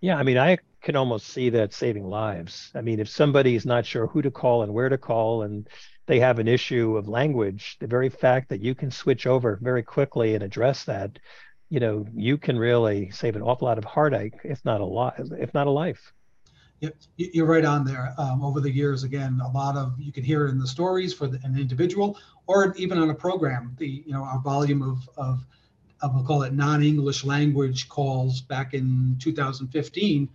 Yeah, 0.00 0.16
I 0.16 0.22
mean, 0.22 0.38
I 0.38 0.58
can 0.80 0.96
almost 0.96 1.26
see 1.28 1.50
that 1.50 1.74
saving 1.74 2.04
lives. 2.04 2.70
I 2.74 2.80
mean, 2.80 3.00
if 3.00 3.08
somebody 3.08 3.56
is 3.56 3.66
not 3.66 3.84
sure 3.84 4.06
who 4.06 4.22
to 4.22 4.30
call 4.30 4.62
and 4.62 4.72
where 4.72 4.88
to 4.88 4.98
call, 4.98 5.42
and 5.42 5.68
they 6.06 6.20
have 6.20 6.38
an 6.38 6.48
issue 6.48 6.96
of 6.96 7.08
language, 7.08 7.76
the 7.80 7.86
very 7.86 8.08
fact 8.08 8.48
that 8.48 8.60
you 8.60 8.74
can 8.74 8.90
switch 8.90 9.26
over 9.26 9.58
very 9.60 9.82
quickly 9.82 10.34
and 10.34 10.44
address 10.44 10.84
that, 10.84 11.18
you 11.70 11.80
know, 11.80 12.06
you 12.14 12.38
can 12.38 12.58
really 12.58 13.10
save 13.10 13.36
an 13.36 13.42
awful 13.42 13.68
lot 13.68 13.78
of 13.78 13.84
heartache, 13.84 14.34
if 14.44 14.64
not 14.64 14.80
a 14.80 14.84
lot, 14.84 15.14
if 15.38 15.52
not 15.54 15.66
a 15.66 15.70
life. 15.70 16.12
Yep, 16.80 16.94
you're 17.16 17.46
right 17.46 17.64
on 17.64 17.84
there. 17.84 18.14
Um, 18.18 18.42
over 18.42 18.60
the 18.60 18.70
years, 18.70 19.02
again, 19.02 19.40
a 19.44 19.50
lot 19.50 19.76
of 19.76 19.98
you 19.98 20.12
can 20.12 20.22
hear 20.22 20.46
it 20.46 20.50
in 20.50 20.58
the 20.58 20.66
stories 20.66 21.12
for 21.12 21.26
the, 21.26 21.40
an 21.42 21.58
individual, 21.58 22.16
or 22.46 22.72
even 22.76 22.98
on 22.98 23.10
a 23.10 23.14
program. 23.14 23.74
The 23.78 24.04
you 24.06 24.12
know 24.12 24.22
our 24.22 24.40
volume 24.40 24.82
of 24.82 25.08
of, 25.16 25.44
of 26.00 26.14
we'll 26.14 26.24
call 26.24 26.44
it 26.44 26.52
non-English 26.52 27.24
language 27.24 27.88
calls 27.88 28.40
back 28.40 28.74
in 28.74 29.16
2015 29.18 30.28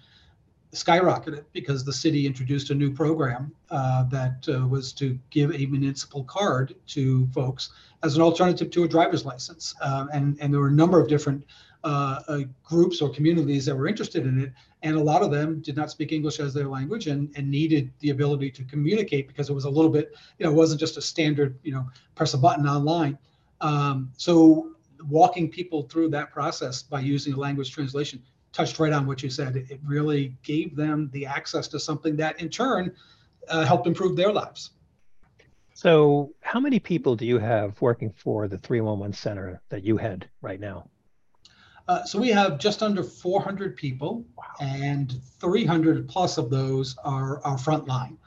skyrocketed 0.73 1.45
because 1.53 1.83
the 1.83 1.93
city 1.93 2.25
introduced 2.25 2.71
a 2.71 2.75
new 2.75 2.91
program 2.91 3.51
uh, 3.69 4.03
that 4.05 4.45
uh, 4.49 4.67
was 4.67 4.91
to 4.93 5.17
give 5.29 5.53
a 5.53 5.65
municipal 5.67 6.23
card 6.23 6.75
to 6.87 7.27
folks 7.27 7.71
as 8.01 8.15
an 8.15 8.21
alternative 8.21 8.71
to 8.71 8.83
a 8.83 8.87
driver's 8.87 9.23
license. 9.25 9.75
Uh, 9.81 10.07
and, 10.13 10.37
and 10.41 10.51
there 10.51 10.59
were 10.59 10.67
a 10.67 10.71
number 10.71 10.99
of 10.99 11.07
different 11.07 11.45
uh, 11.83 12.21
uh, 12.27 12.39
groups 12.63 13.01
or 13.01 13.09
communities 13.09 13.65
that 13.65 13.75
were 13.75 13.87
interested 13.87 14.25
in 14.25 14.39
it. 14.39 14.53
And 14.81 14.95
a 14.95 15.03
lot 15.03 15.21
of 15.21 15.31
them 15.31 15.61
did 15.61 15.75
not 15.75 15.91
speak 15.91 16.11
English 16.11 16.39
as 16.39 16.53
their 16.53 16.67
language 16.67 17.07
and, 17.07 17.29
and 17.35 17.49
needed 17.49 17.91
the 17.99 18.09
ability 18.09 18.51
to 18.51 18.63
communicate 18.63 19.27
because 19.27 19.49
it 19.49 19.53
was 19.53 19.65
a 19.65 19.69
little 19.69 19.91
bit, 19.91 20.15
you 20.39 20.45
know, 20.45 20.51
it 20.51 20.55
wasn't 20.55 20.79
just 20.79 20.97
a 20.97 21.01
standard, 21.01 21.57
you 21.63 21.71
know, 21.71 21.87
press 22.15 22.33
a 22.33 22.37
button 22.37 22.67
online. 22.67 23.17
Um, 23.61 24.11
so 24.17 24.71
walking 25.07 25.49
people 25.49 25.83
through 25.83 26.09
that 26.09 26.31
process 26.31 26.81
by 26.81 26.99
using 26.99 27.33
a 27.33 27.37
language 27.37 27.71
translation 27.71 28.21
touched 28.53 28.79
right 28.79 28.93
on 28.93 29.05
what 29.05 29.21
you 29.21 29.29
said. 29.29 29.55
It, 29.55 29.79
really 29.83 30.37
gave 30.43 30.75
them 30.75 31.09
the 31.11 31.25
access 31.25 31.67
to 31.69 31.79
something 31.79 32.15
that 32.17 32.39
in 32.39 32.49
turn 32.49 32.95
uh, 33.49 33.65
helped 33.65 33.87
improve 33.87 34.15
their 34.15 34.31
lives. 34.31 34.71
So, 35.73 36.33
how 36.41 36.59
many 36.59 36.79
people 36.79 37.15
do 37.15 37.25
you 37.25 37.39
have 37.39 37.81
working 37.81 38.11
for 38.11 38.47
the 38.47 38.59
311 38.59 39.13
Center 39.13 39.59
that 39.69 39.83
you 39.83 39.97
head 39.97 40.29
right 40.41 40.59
now? 40.59 40.87
Uh, 41.87 42.03
so, 42.05 42.19
we 42.19 42.29
have 42.29 42.59
just 42.59 42.83
under 42.83 43.03
400 43.03 43.75
people, 43.75 44.23
wow. 44.37 44.43
and 44.61 45.19
300 45.39 46.07
plus 46.07 46.37
of 46.37 46.51
those 46.51 46.95
are 47.03 47.43
our 47.43 47.57
frontline. 47.57 48.17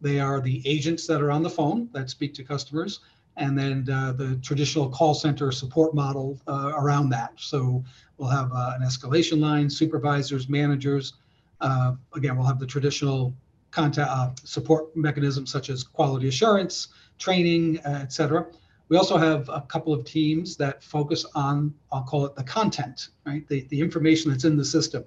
They 0.00 0.20
are 0.20 0.40
the 0.40 0.62
agents 0.64 1.06
that 1.08 1.20
are 1.20 1.30
on 1.30 1.42
the 1.42 1.50
phone 1.50 1.88
that 1.92 2.08
speak 2.08 2.34
to 2.34 2.44
customers, 2.44 3.00
and 3.36 3.58
then 3.58 3.88
uh, 3.90 4.12
the 4.12 4.36
traditional 4.42 4.88
call 4.88 5.14
center 5.14 5.50
support 5.52 5.94
model 5.94 6.38
uh, 6.46 6.72
around 6.76 7.08
that. 7.10 7.32
So 7.36 7.82
we'll 8.18 8.28
have 8.28 8.50
uh, 8.52 8.72
an 8.76 8.82
escalation 8.82 9.40
line, 9.40 9.70
supervisors, 9.70 10.48
managers. 10.48 11.14
Uh, 11.60 11.94
again, 12.14 12.36
we'll 12.36 12.46
have 12.46 12.58
the 12.58 12.66
traditional 12.66 13.34
contact 13.70 14.10
uh, 14.10 14.30
support 14.44 14.94
mechanisms 14.96 15.50
such 15.50 15.70
as 15.70 15.82
quality 15.82 16.28
assurance, 16.28 16.88
training, 17.18 17.78
uh, 17.86 18.00
et 18.02 18.12
cetera. 18.12 18.46
We 18.88 18.98
also 18.98 19.16
have 19.16 19.48
a 19.48 19.62
couple 19.62 19.94
of 19.94 20.04
teams 20.04 20.56
that 20.58 20.82
focus 20.82 21.24
on, 21.34 21.72
I'll 21.90 22.02
call 22.02 22.26
it 22.26 22.36
the 22.36 22.44
content, 22.44 23.08
right? 23.24 23.48
The, 23.48 23.62
the 23.70 23.80
information 23.80 24.30
that's 24.30 24.44
in 24.44 24.58
the 24.58 24.64
system. 24.64 25.04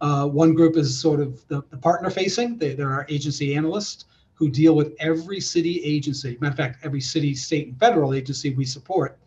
one 0.00 0.54
group 0.54 0.76
is 0.76 0.98
sort 0.98 1.20
of 1.20 1.46
the, 1.46 1.62
the 1.70 1.76
partner 1.76 2.10
facing, 2.10 2.58
they, 2.58 2.74
they're 2.74 2.90
our 2.90 3.06
agency 3.08 3.54
analysts 3.54 4.06
who 4.38 4.48
deal 4.48 4.74
with 4.76 4.94
every 5.00 5.40
city 5.40 5.82
agency, 5.82 6.38
matter 6.40 6.52
of 6.52 6.56
fact, 6.56 6.78
every 6.84 7.00
city, 7.00 7.34
state, 7.34 7.66
and 7.66 7.78
federal 7.80 8.14
agency 8.14 8.54
we 8.54 8.64
support, 8.64 9.18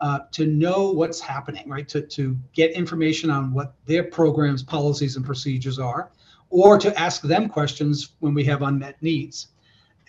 uh, 0.00 0.20
to 0.30 0.46
know 0.46 0.92
what's 0.92 1.20
happening, 1.20 1.68
right? 1.68 1.88
To, 1.88 2.00
to 2.02 2.36
get 2.52 2.70
information 2.72 3.28
on 3.28 3.52
what 3.52 3.74
their 3.86 4.04
programs, 4.04 4.62
policies, 4.62 5.16
and 5.16 5.24
procedures 5.24 5.78
are, 5.80 6.12
or 6.50 6.78
to 6.78 6.96
ask 6.96 7.22
them 7.22 7.48
questions 7.48 8.12
when 8.20 8.34
we 8.34 8.44
have 8.44 8.62
unmet 8.62 9.02
needs. 9.02 9.48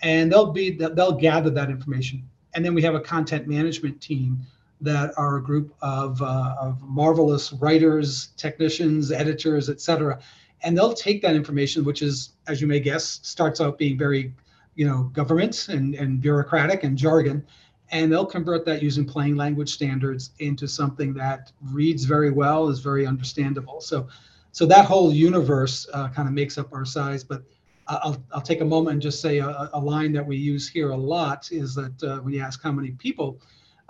And 0.02 0.30
they'll 0.30 0.52
be 0.52 0.70
they'll 0.70 1.12
gather 1.12 1.50
that 1.50 1.68
information. 1.70 2.28
And 2.54 2.64
then 2.64 2.74
we 2.74 2.82
have 2.82 2.94
a 2.94 3.00
content 3.00 3.48
management 3.48 4.00
team 4.00 4.38
that 4.80 5.12
are 5.16 5.36
a 5.36 5.42
group 5.42 5.74
of, 5.80 6.20
uh, 6.22 6.54
of 6.60 6.80
marvelous 6.82 7.52
writers, 7.54 8.28
technicians, 8.36 9.10
editors, 9.10 9.68
et 9.68 9.80
cetera. 9.80 10.20
And 10.62 10.76
they'll 10.76 10.94
take 10.94 11.22
that 11.22 11.34
information, 11.34 11.84
which 11.84 12.02
is, 12.02 12.34
as 12.46 12.60
you 12.60 12.66
may 12.66 12.80
guess, 12.80 13.20
starts 13.22 13.60
out 13.60 13.78
being 13.78 13.98
very 13.98 14.32
you 14.74 14.86
know, 14.86 15.04
government 15.12 15.68
and, 15.68 15.94
and 15.94 16.20
bureaucratic 16.20 16.84
and 16.84 16.96
jargon, 16.96 17.44
and 17.90 18.10
they'll 18.10 18.26
convert 18.26 18.64
that 18.64 18.82
using 18.82 19.04
plain 19.04 19.36
language 19.36 19.72
standards 19.72 20.30
into 20.38 20.66
something 20.66 21.14
that 21.14 21.52
reads 21.70 22.04
very 22.04 22.30
well, 22.30 22.68
is 22.68 22.80
very 22.80 23.06
understandable. 23.06 23.80
So, 23.80 24.08
so 24.52 24.66
that 24.66 24.84
whole 24.84 25.12
universe 25.12 25.86
uh, 25.92 26.08
kind 26.08 26.28
of 26.28 26.34
makes 26.34 26.58
up 26.58 26.72
our 26.72 26.84
size. 26.84 27.22
But 27.22 27.42
I'll, 27.86 28.16
I'll 28.32 28.40
take 28.40 28.60
a 28.60 28.64
moment 28.64 28.94
and 28.94 29.02
just 29.02 29.20
say 29.20 29.38
a, 29.38 29.70
a 29.72 29.78
line 29.78 30.12
that 30.12 30.26
we 30.26 30.36
use 30.36 30.68
here 30.68 30.90
a 30.90 30.96
lot 30.96 31.50
is 31.52 31.74
that 31.74 32.02
uh, 32.02 32.18
when 32.18 32.32
you 32.32 32.40
ask 32.40 32.62
how 32.62 32.72
many 32.72 32.92
people, 32.92 33.40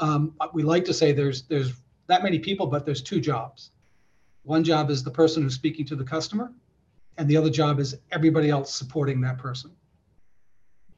um, 0.00 0.34
we 0.52 0.62
like 0.62 0.84
to 0.86 0.94
say 0.94 1.12
there's 1.12 1.42
there's 1.42 1.74
that 2.08 2.22
many 2.22 2.38
people, 2.38 2.66
but 2.66 2.84
there's 2.84 3.02
two 3.02 3.20
jobs. 3.20 3.70
One 4.42 4.64
job 4.64 4.90
is 4.90 5.02
the 5.02 5.10
person 5.10 5.42
who's 5.42 5.54
speaking 5.54 5.86
to 5.86 5.96
the 5.96 6.04
customer, 6.04 6.52
and 7.16 7.28
the 7.28 7.36
other 7.36 7.50
job 7.50 7.78
is 7.78 7.96
everybody 8.10 8.50
else 8.50 8.74
supporting 8.74 9.20
that 9.22 9.38
person. 9.38 9.70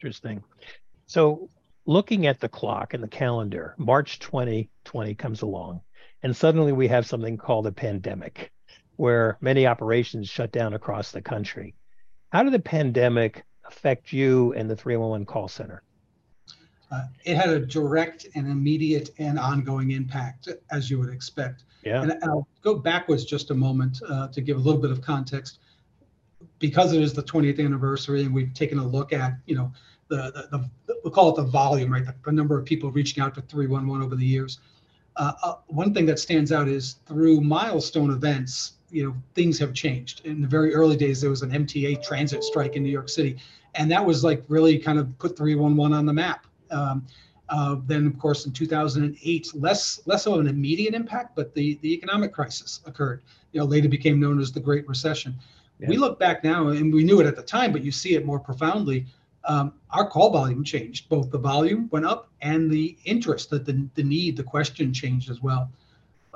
Interesting. 0.01 0.43
So, 1.07 1.49
looking 1.87 2.27
at 2.27 2.41
the 2.41 2.49
clock 2.49 2.95
and 2.95 3.03
the 3.03 3.09
calendar, 3.09 3.75
March 3.79 4.19
2020 4.19 5.15
comes 5.15 5.43
along, 5.43 5.81
and 6.23 6.37
suddenly 6.37 6.73
we 6.73 6.89
have 6.89 7.07
something 7.07 7.37
called 7.37 7.67
a 7.67 7.73
pandemic, 7.73 8.53
where 8.97 9.39
many 9.41 9.67
operations 9.67 10.29
shut 10.29 10.53
down 10.53 10.75
across 10.75 11.13
the 11.13 11.23
country. 11.23 11.75
How 12.31 12.43
did 12.43 12.53
the 12.53 12.59
pandemic 12.59 13.45
affect 13.65 14.13
you 14.13 14.53
and 14.55 14.69
the 14.69 14.77
311 14.77 15.27
call 15.27 15.49
center? 15.49 15.83
Uh, 16.91 17.03
it 17.25 17.37
had 17.37 17.49
a 17.49 17.59
direct 17.59 18.27
and 18.35 18.47
immediate 18.47 19.11
and 19.19 19.39
ongoing 19.39 19.91
impact, 19.91 20.49
as 20.71 20.91
you 20.91 20.99
would 21.01 21.13
expect. 21.13 21.65
Yeah. 21.83 22.03
And 22.03 22.13
I'll 22.25 22.47
go 22.63 22.77
backwards 22.77 23.25
just 23.25 23.51
a 23.51 23.55
moment 23.55 24.01
uh, 24.09 24.29
to 24.29 24.41
give 24.41 24.57
a 24.57 24.61
little 24.61 24.81
bit 24.81 24.91
of 24.91 25.01
context 25.01 25.59
because 26.59 26.93
it 26.93 27.03
is 27.03 27.13
the 27.13 27.23
20th 27.23 27.63
anniversary 27.63 28.23
and 28.23 28.35
we've 28.35 28.53
taken 28.55 28.79
a 28.79 28.87
look 28.87 29.13
at, 29.13 29.35
you 29.47 29.55
know, 29.55 29.73
the, 30.09 30.49
the, 30.51 30.71
the 30.87 31.01
we'll 31.03 31.13
call 31.13 31.31
it 31.31 31.37
the 31.37 31.51
volume, 31.51 31.93
right? 31.93 32.05
The, 32.05 32.15
the, 32.25 32.33
number 32.33 32.59
of 32.59 32.65
people 32.65 32.91
reaching 32.91 33.23
out 33.23 33.35
to 33.35 33.43
311 33.43 34.05
over 34.05 34.17
the 34.17 34.25
years. 34.25 34.61
Uh, 35.17 35.33
uh, 35.43 35.55
one 35.67 35.93
thing 35.95 36.07
that 36.07 36.19
stands 36.19 36.53
out 36.53 36.69
is 36.69 36.97
through 37.07 37.41
milestone 37.41 38.11
events, 38.11 38.75
you 38.91 39.05
know, 39.05 39.15
things 39.35 39.59
have 39.59 39.75
changed. 39.75 40.25
In 40.25 40.41
the 40.41 40.47
very 40.47 40.75
early 40.75 40.97
days, 40.97 41.21
there 41.21 41.31
was 41.31 41.43
an 41.43 41.51
MTA 41.51 42.03
transit 42.03 42.45
strike 42.45 42.77
in 42.77 42.83
New 42.83 42.91
York 42.91 43.09
City, 43.09 43.39
and 43.75 43.91
that 43.91 44.05
was 44.05 44.23
like 44.23 44.45
really 44.49 44.79
kind 44.79 44.99
of 44.99 45.19
put 45.19 45.37
311 45.37 45.97
on 45.97 46.07
the 46.07 46.13
map. 46.13 46.47
Um, 46.71 47.07
uh, 47.49 47.77
then, 47.87 48.07
of 48.07 48.19
course, 48.19 48.47
in 48.47 48.53
2008, 48.53 49.53
less 49.55 50.01
less 50.07 50.27
of 50.27 50.41
an 50.41 50.49
immediate 50.49 50.95
impact, 50.95 51.37
but 51.37 51.55
the 51.55 51.79
the 51.81 51.93
economic 51.95 52.33
crisis 52.33 52.81
occurred. 52.87 53.23
You 53.53 53.61
know, 53.61 53.67
later 53.67 53.89
became 53.89 54.19
known 54.19 54.41
as 54.41 54.53
the 54.53 54.61
Great 54.61 54.87
Recession. 54.89 55.35
Yeah. 55.79 55.89
We 55.89 55.97
look 55.97 56.19
back 56.19 56.43
now, 56.43 56.69
and 56.69 56.93
we 56.93 57.05
knew 57.05 57.21
it 57.21 57.27
at 57.27 57.37
the 57.37 57.43
time, 57.43 57.73
but 57.73 57.85
you 57.85 57.93
see 57.93 58.15
it 58.15 58.25
more 58.25 58.41
profoundly. 58.41 59.07
Um, 59.45 59.75
our 59.91 60.09
call 60.09 60.31
volume 60.31 60.65
changed. 60.65 61.09
Both 61.09 61.31
the 61.31 61.39
volume 61.39 61.89
went 61.93 62.05
up 62.05 62.29
and 62.41 62.71
the 62.71 62.97
interest, 63.05 63.51
that 63.51 63.65
the, 63.65 63.87
the 63.95 64.03
need, 64.03 64.37
the 64.37 64.43
question 64.43 64.93
changed 64.93 65.31
as 65.31 65.41
well. 65.41 65.71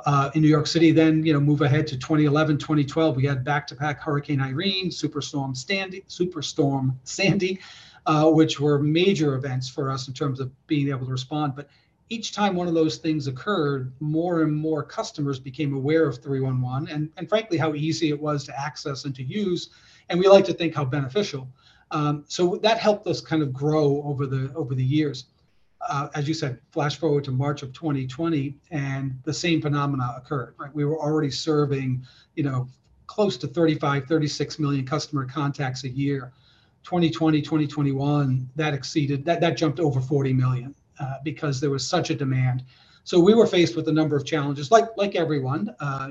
Uh, 0.06 0.30
in 0.34 0.42
New 0.42 0.48
York 0.48 0.66
City, 0.66 0.92
then 0.92 1.24
you 1.24 1.32
know, 1.32 1.40
move 1.40 1.60
ahead 1.60 1.86
to 1.88 1.98
2011, 1.98 2.58
2012. 2.58 3.16
We 3.16 3.26
had 3.26 3.44
back-to-back 3.44 4.00
Hurricane 4.00 4.40
Irene, 4.40 4.88
Superstorm 4.88 5.56
Sandy, 5.56 6.04
Superstorm 6.08 6.94
Sandy, 7.04 7.60
uh, 8.06 8.30
which 8.30 8.60
were 8.60 8.78
major 8.78 9.34
events 9.34 9.68
for 9.68 9.90
us 9.90 10.08
in 10.08 10.14
terms 10.14 10.40
of 10.40 10.50
being 10.66 10.88
able 10.88 11.04
to 11.06 11.12
respond. 11.12 11.54
But 11.54 11.68
each 12.10 12.32
time 12.32 12.56
one 12.56 12.66
of 12.66 12.74
those 12.74 12.98
things 12.98 13.28
occurred, 13.28 13.92
more 14.00 14.42
and 14.42 14.54
more 14.54 14.82
customers 14.82 15.38
became 15.38 15.74
aware 15.74 16.08
of 16.08 16.18
311 16.18 16.88
and, 16.88 17.10
and 17.16 17.28
frankly, 17.28 17.56
how 17.56 17.72
easy 17.74 18.10
it 18.10 18.20
was 18.20 18.44
to 18.44 18.60
access 18.60 19.04
and 19.04 19.14
to 19.14 19.22
use. 19.22 19.70
And 20.08 20.18
we 20.18 20.26
like 20.26 20.44
to 20.46 20.52
think 20.52 20.74
how 20.74 20.84
beneficial. 20.84 21.48
Um, 21.92 22.24
so 22.26 22.56
that 22.62 22.78
helped 22.78 23.06
us 23.06 23.20
kind 23.20 23.42
of 23.42 23.52
grow 23.52 24.02
over 24.02 24.26
the 24.26 24.52
over 24.54 24.74
the 24.74 24.84
years. 24.84 25.26
Uh, 25.88 26.08
as 26.14 26.28
you 26.28 26.34
said, 26.34 26.58
flash 26.72 26.98
forward 26.98 27.24
to 27.24 27.30
March 27.30 27.62
of 27.62 27.72
2020, 27.72 28.54
and 28.70 29.18
the 29.24 29.32
same 29.32 29.62
phenomena 29.62 30.14
occurred. 30.16 30.54
Right, 30.58 30.74
we 30.74 30.84
were 30.84 31.00
already 31.00 31.30
serving, 31.30 32.04
you 32.34 32.42
know, 32.42 32.68
close 33.06 33.36
to 33.38 33.46
35, 33.46 34.04
36 34.06 34.58
million 34.58 34.84
customer 34.84 35.24
contacts 35.24 35.84
a 35.84 35.88
year. 35.88 36.32
2020, 36.82 37.42
2021, 37.42 38.48
that 38.56 38.74
exceeded 38.74 39.24
that 39.24 39.40
that 39.40 39.56
jumped 39.56 39.80
over 39.80 40.00
40 40.00 40.32
million. 40.32 40.74
Uh, 41.00 41.14
because 41.24 41.60
there 41.60 41.70
was 41.70 41.86
such 41.86 42.10
a 42.10 42.14
demand. 42.14 42.62
So 43.04 43.18
we 43.18 43.32
were 43.32 43.46
faced 43.46 43.74
with 43.74 43.88
a 43.88 43.92
number 43.92 44.16
of 44.16 44.26
challenges, 44.26 44.70
like 44.70 44.88
like 44.98 45.16
everyone. 45.16 45.74
Uh, 45.80 46.10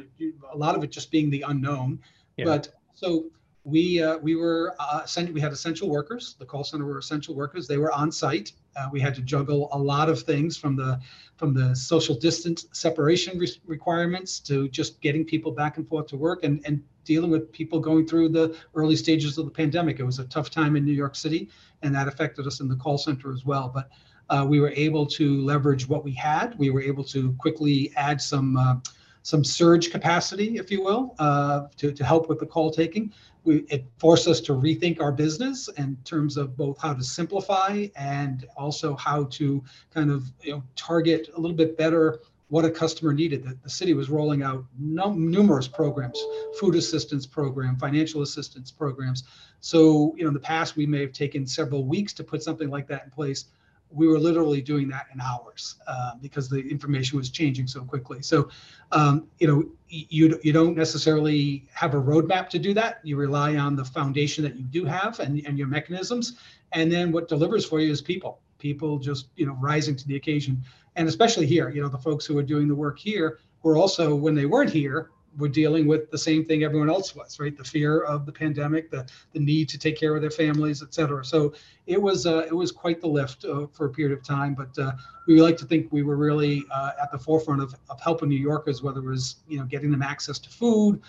a 0.51 0.58
lot 0.58 0.75
of 0.75 0.84
it 0.84 0.89
just 0.89 1.12
being 1.12 1.29
the 1.29 1.43
unknown. 1.48 2.00
Yeah. 2.38 2.46
But 2.46 2.69
so 2.96 3.25
we 3.63 4.01
uh, 4.01 4.17
we 4.17 4.36
were 4.36 4.75
uh, 4.79 5.05
we 5.31 5.39
had 5.39 5.51
essential 5.51 5.89
workers. 5.89 6.36
The 6.39 6.46
call 6.46 6.63
center 6.63 6.86
were 6.86 6.98
essential 6.98 7.36
workers. 7.36 7.67
They 7.67 7.77
were 7.77 7.91
on 7.91 8.12
site. 8.12 8.53
Uh, 8.75 8.89
we 8.91 9.00
had 9.00 9.13
to 9.15 9.22
juggle 9.22 9.69
a 9.74 9.77
lot 9.77 10.10
of 10.10 10.24
things 10.24 10.58
from 10.58 10.75
the 10.75 11.00
from 11.38 11.53
the 11.53 11.75
social 11.75 12.15
distance 12.15 12.65
separation 12.72 13.38
re- 13.38 13.62
requirements 13.65 14.39
to 14.41 14.69
just 14.69 15.01
getting 15.01 15.24
people 15.24 15.51
back 15.51 15.77
and 15.77 15.88
forth 15.88 16.08
to 16.08 16.17
work 16.17 16.43
and 16.43 16.62
and 16.65 16.84
dealing 17.05 17.31
with 17.31 17.51
people 17.51 17.79
going 17.79 18.08
through 18.08 18.29
the 18.29 18.55
early 18.75 18.96
stages 18.96 19.38
of 19.38 19.46
the 19.46 19.51
pandemic. 19.51 20.00
It 20.00 20.03
was 20.03 20.19
a 20.19 20.25
tough 20.25 20.50
time 20.50 20.75
in 20.75 20.86
New 20.86 20.93
York 20.93 21.15
City, 21.15 21.50
and 21.81 21.93
that 21.96 22.08
affected 22.08 22.48
us 22.48 22.60
in 22.60 22.67
the 22.67 22.75
call 22.75 22.98
center 22.98 23.31
as 23.31 23.46
well. 23.46 23.72
But 23.74 23.89
uh, 24.29 24.45
we 24.48 24.59
were 24.59 24.71
able 24.75 25.05
to 25.05 25.41
leverage 25.41 25.88
what 25.88 26.03
we 26.03 26.12
had. 26.12 26.57
We 26.57 26.69
were 26.69 26.81
able 26.81 27.03
to 27.05 27.33
quickly 27.33 27.91
add 27.95 28.21
some 28.21 28.57
uh, 28.57 28.75
some 29.24 29.43
surge 29.43 29.91
capacity, 29.91 30.57
if 30.57 30.71
you 30.71 30.81
will, 30.81 31.13
uh, 31.19 31.67
to, 31.77 31.91
to 31.91 32.03
help 32.03 32.29
with 32.29 32.39
the 32.39 32.45
call 32.45 32.71
taking. 32.71 33.13
We, 33.43 33.65
it 33.69 33.86
forced 33.98 34.27
us 34.27 34.39
to 34.41 34.53
rethink 34.53 35.01
our 35.01 35.12
business 35.12 35.69
in 35.77 35.98
terms 36.03 36.38
of 36.38 36.57
both 36.57 36.79
how 36.81 36.93
to 36.93 37.03
simplify 37.03 37.88
and 37.95 38.48
also 38.55 38.95
how 38.95 39.25
to 39.25 39.63
kind 39.93 40.09
of 40.09 40.31
you 40.41 40.53
know 40.53 40.63
target 40.75 41.29
a 41.36 41.39
little 41.39 41.55
bit 41.55 41.77
better 41.77 42.19
what 42.50 42.65
a 42.65 42.71
customer 42.71 43.13
needed. 43.13 43.43
The, 43.43 43.57
the 43.63 43.69
city 43.69 43.93
was 43.93 44.09
rolling 44.09 44.41
out 44.41 44.65
num- 44.79 45.29
numerous 45.29 45.67
programs, 45.67 46.21
food 46.59 46.75
assistance 46.75 47.25
program, 47.25 47.77
financial 47.77 48.24
assistance 48.24 48.71
programs. 48.71 49.24
So, 49.62 50.15
you 50.17 50.24
know, 50.24 50.29
in 50.29 50.33
the 50.33 50.39
past, 50.39 50.75
we 50.75 50.86
may 50.86 51.01
have 51.01 51.13
taken 51.13 51.45
several 51.45 51.86
weeks 51.86 52.12
to 52.13 52.24
put 52.24 52.41
something 52.41 52.69
like 52.69 52.88
that 52.88 53.05
in 53.05 53.12
place. 53.12 53.45
We 53.91 54.08
were 54.08 54.19
literally 54.19 54.62
doing 54.62 54.88
that 54.89 55.08
in 55.13 55.19
hours 55.19 55.75
uh, 55.88 56.12
because 56.22 56.50
the 56.50 56.60
information 56.60 57.17
was 57.17 57.29
changing 57.29 57.67
so 57.67 57.84
quickly. 57.84 58.22
So, 58.22 58.50
um, 58.91 59.27
you 59.39 59.48
know, 59.48 59.69
you, 59.88 60.39
you 60.43 60.53
don't 60.53 60.77
necessarily 60.77 61.67
have 61.74 61.96
a 61.96 62.01
roadmap 62.01 62.50
to 62.50 62.60
do 62.60 62.74
that. 62.75 63.00
You 63.03 63.17
rely 63.17 63.55
on 63.55 63.75
the 63.75 63.86
foundation 63.86 64.43
that 64.43 64.55
you 64.55 64.63
do 64.63 64.86
have 64.86 65.19
and, 65.19 65.41
and 65.46 65.58
your 65.58 65.67
mechanisms. 65.67 66.38
And 66.72 66.91
then 66.91 67.12
what 67.12 67.27
delivers 67.27 67.65
for 67.65 67.79
you 67.79 67.91
is 67.91 68.00
people, 68.00 68.41
people 68.60 69.00
just, 69.00 69.29
you 69.36 69.48
know, 69.48 69.58
rising 69.60 69.96
to 69.96 70.08
the 70.08 70.15
occasion 70.15 70.63
and 71.00 71.08
especially 71.08 71.46
here, 71.46 71.69
you 71.69 71.81
know, 71.81 71.88
the 71.88 71.98
folks 71.98 72.25
who 72.25 72.38
are 72.38 72.43
doing 72.43 72.67
the 72.67 72.75
work 72.75 73.00
here 73.00 73.39
were 73.63 73.77
also, 73.77 74.13
when 74.13 74.36
they 74.36 74.46
weren't 74.46 74.69
here, 74.69 75.12
were 75.38 75.48
dealing 75.48 75.88
with 75.88 76.09
the 76.12 76.17
same 76.17 76.43
thing 76.45 76.63
everyone 76.63 76.89
else 76.89 77.15
was, 77.15 77.39
right? 77.39 77.55
The 77.55 77.63
fear 77.63 78.01
of 78.01 78.25
the 78.25 78.31
pandemic, 78.31 78.89
the 78.89 79.07
the 79.33 79.39
need 79.39 79.69
to 79.69 79.77
take 79.77 79.98
care 79.98 80.15
of 80.15 80.21
their 80.21 80.31
families, 80.31 80.81
et 80.81 80.93
cetera. 80.93 81.24
So 81.24 81.53
it 81.88 82.01
was 82.01 82.25
uh, 82.25 82.45
it 82.48 82.53
was 82.53 82.71
quite 82.71 83.01
the 83.01 83.07
lift 83.07 83.45
uh, 83.45 83.67
for 83.67 83.86
a 83.86 83.89
period 83.89 84.17
of 84.17 84.24
time. 84.24 84.55
But 84.55 84.77
uh, 84.77 84.93
we 85.27 85.41
like 85.41 85.57
to 85.57 85.65
think 85.65 85.91
we 85.91 86.03
were 86.03 86.17
really 86.17 86.63
uh, 86.71 86.91
at 87.01 87.12
the 87.12 87.19
forefront 87.19 87.62
of, 87.62 87.75
of 87.89 88.00
helping 88.01 88.29
New 88.29 88.38
Yorkers, 88.39 88.81
whether 88.81 89.00
it 89.00 89.05
was 89.05 89.38
you 89.48 89.59
know 89.59 89.65
getting 89.65 89.91
them 89.91 90.01
access 90.01 90.39
to 90.39 90.50
food, 90.50 91.01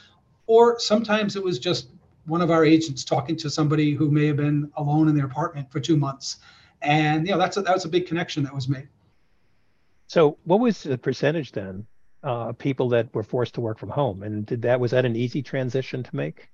or 0.47 0.79
sometimes 0.79 1.37
it 1.37 1.43
was 1.43 1.59
just 1.59 1.89
one 2.27 2.43
of 2.43 2.50
our 2.50 2.65
agents 2.65 3.05
talking 3.05 3.37
to 3.37 3.50
somebody 3.50 3.95
who 3.95 4.11
may 4.11 4.27
have 4.27 4.37
been 4.37 4.71
alone 4.77 5.09
in 5.09 5.15
their 5.17 5.27
apartment 5.27 5.71
for 5.71 5.81
two 5.81 5.97
months, 5.97 6.39
and 6.83 7.27
you 7.27 7.33
know 7.33 7.39
that's 7.39 7.57
a, 7.57 7.62
that 7.62 7.75
was 7.75 7.85
a 7.85 7.89
big 7.89 8.07
connection 8.07 8.43
that 8.45 8.55
was 8.55 8.69
made. 8.69 8.89
So, 10.07 10.39
what 10.45 10.59
was 10.59 10.83
the 10.83 10.99
percentage 10.99 11.53
then? 11.53 11.87
Uh, 12.23 12.53
people 12.53 12.91
that 12.91 13.15
were 13.15 13.23
forced 13.23 13.55
to 13.55 13.62
work 13.62 13.79
from 13.79 13.89
home, 13.89 14.23
and 14.23 14.45
did 14.45 14.61
that 14.62 14.79
was 14.79 14.91
that 14.91 15.07
an 15.07 15.17
easy 15.17 15.43
transition 15.43 16.03
to 16.03 16.15
make? 16.15 16.50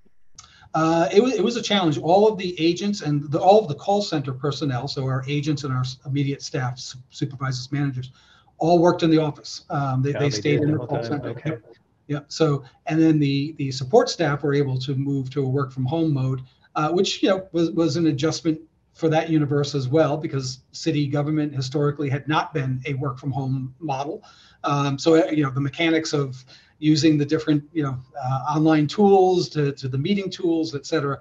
Uh, 0.73 1.09
it, 1.13 1.21
was, 1.21 1.33
it 1.33 1.43
was 1.43 1.57
a 1.57 1.61
challenge. 1.61 1.97
All 1.97 2.27
of 2.27 2.37
the 2.37 2.59
agents 2.59 3.01
and 3.01 3.29
the, 3.31 3.39
all 3.39 3.59
of 3.59 3.67
the 3.67 3.75
call 3.75 4.01
center 4.01 4.33
personnel, 4.33 4.87
so 4.87 5.05
our 5.05 5.23
agents 5.27 5.63
and 5.63 5.73
our 5.73 5.83
immediate 6.05 6.41
staff, 6.41 6.79
supervisors, 7.09 7.71
managers, 7.71 8.11
all 8.57 8.79
worked 8.79 9.03
in 9.03 9.09
the 9.09 9.17
office. 9.17 9.65
Um, 9.69 10.01
they, 10.01 10.11
yeah, 10.11 10.19
they, 10.19 10.29
they 10.29 10.35
stayed 10.35 10.61
in 10.61 10.71
the 10.71 10.77
call 10.77 10.99
time. 10.99 11.03
center. 11.03 11.29
Okay. 11.29 11.49
Yep. 11.51 11.63
Yeah. 12.07 12.19
So, 12.29 12.63
and 12.85 13.01
then 13.01 13.19
the 13.19 13.53
the 13.57 13.71
support 13.71 14.09
staff 14.09 14.43
were 14.43 14.53
able 14.53 14.77
to 14.79 14.95
move 14.95 15.29
to 15.31 15.43
a 15.43 15.47
work 15.47 15.71
from 15.71 15.85
home 15.85 16.13
mode, 16.13 16.41
uh, 16.75 16.91
which 16.91 17.21
you 17.21 17.29
know 17.29 17.47
was 17.51 17.71
was 17.71 17.97
an 17.97 18.07
adjustment 18.07 18.59
for 18.97 19.09
that 19.09 19.29
universe 19.29 19.75
as 19.75 19.87
well, 19.87 20.17
because 20.17 20.61
city 20.71 21.07
government 21.07 21.53
historically 21.53 22.09
had 22.09 22.27
not 22.27 22.53
been 22.53 22.81
a 22.85 22.93
work 22.95 23.19
from 23.19 23.31
home 23.31 23.73
model. 23.79 24.23
Um, 24.63 24.97
so, 24.97 25.15
uh, 25.15 25.29
you 25.29 25.43
know, 25.43 25.51
the 25.51 25.61
mechanics 25.61 26.13
of 26.13 26.43
using 26.79 27.17
the 27.17 27.25
different, 27.25 27.63
you 27.73 27.83
know, 27.83 27.97
uh, 28.19 28.55
online 28.55 28.87
tools 28.87 29.49
to, 29.49 29.71
to 29.73 29.87
the 29.87 29.97
meeting 29.97 30.29
tools, 30.29 30.73
et 30.73 30.85
cetera. 30.85 31.19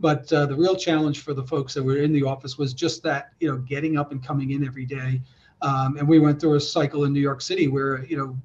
But 0.00 0.32
uh, 0.32 0.46
the 0.46 0.56
real 0.56 0.76
challenge 0.76 1.20
for 1.20 1.34
the 1.34 1.44
folks 1.44 1.74
that 1.74 1.82
were 1.82 1.98
in 1.98 2.12
the 2.12 2.22
office 2.22 2.56
was 2.56 2.72
just 2.72 3.02
that, 3.02 3.32
you 3.40 3.50
know, 3.50 3.58
getting 3.58 3.98
up 3.98 4.12
and 4.12 4.24
coming 4.24 4.52
in 4.52 4.64
every 4.64 4.86
day. 4.86 5.20
Um, 5.60 5.96
and 5.98 6.08
we 6.08 6.18
went 6.18 6.40
through 6.40 6.54
a 6.54 6.60
cycle 6.60 7.04
in 7.04 7.12
New 7.12 7.20
York 7.20 7.40
City 7.40 7.68
where, 7.68 8.04
you 8.06 8.16
know, 8.16 8.36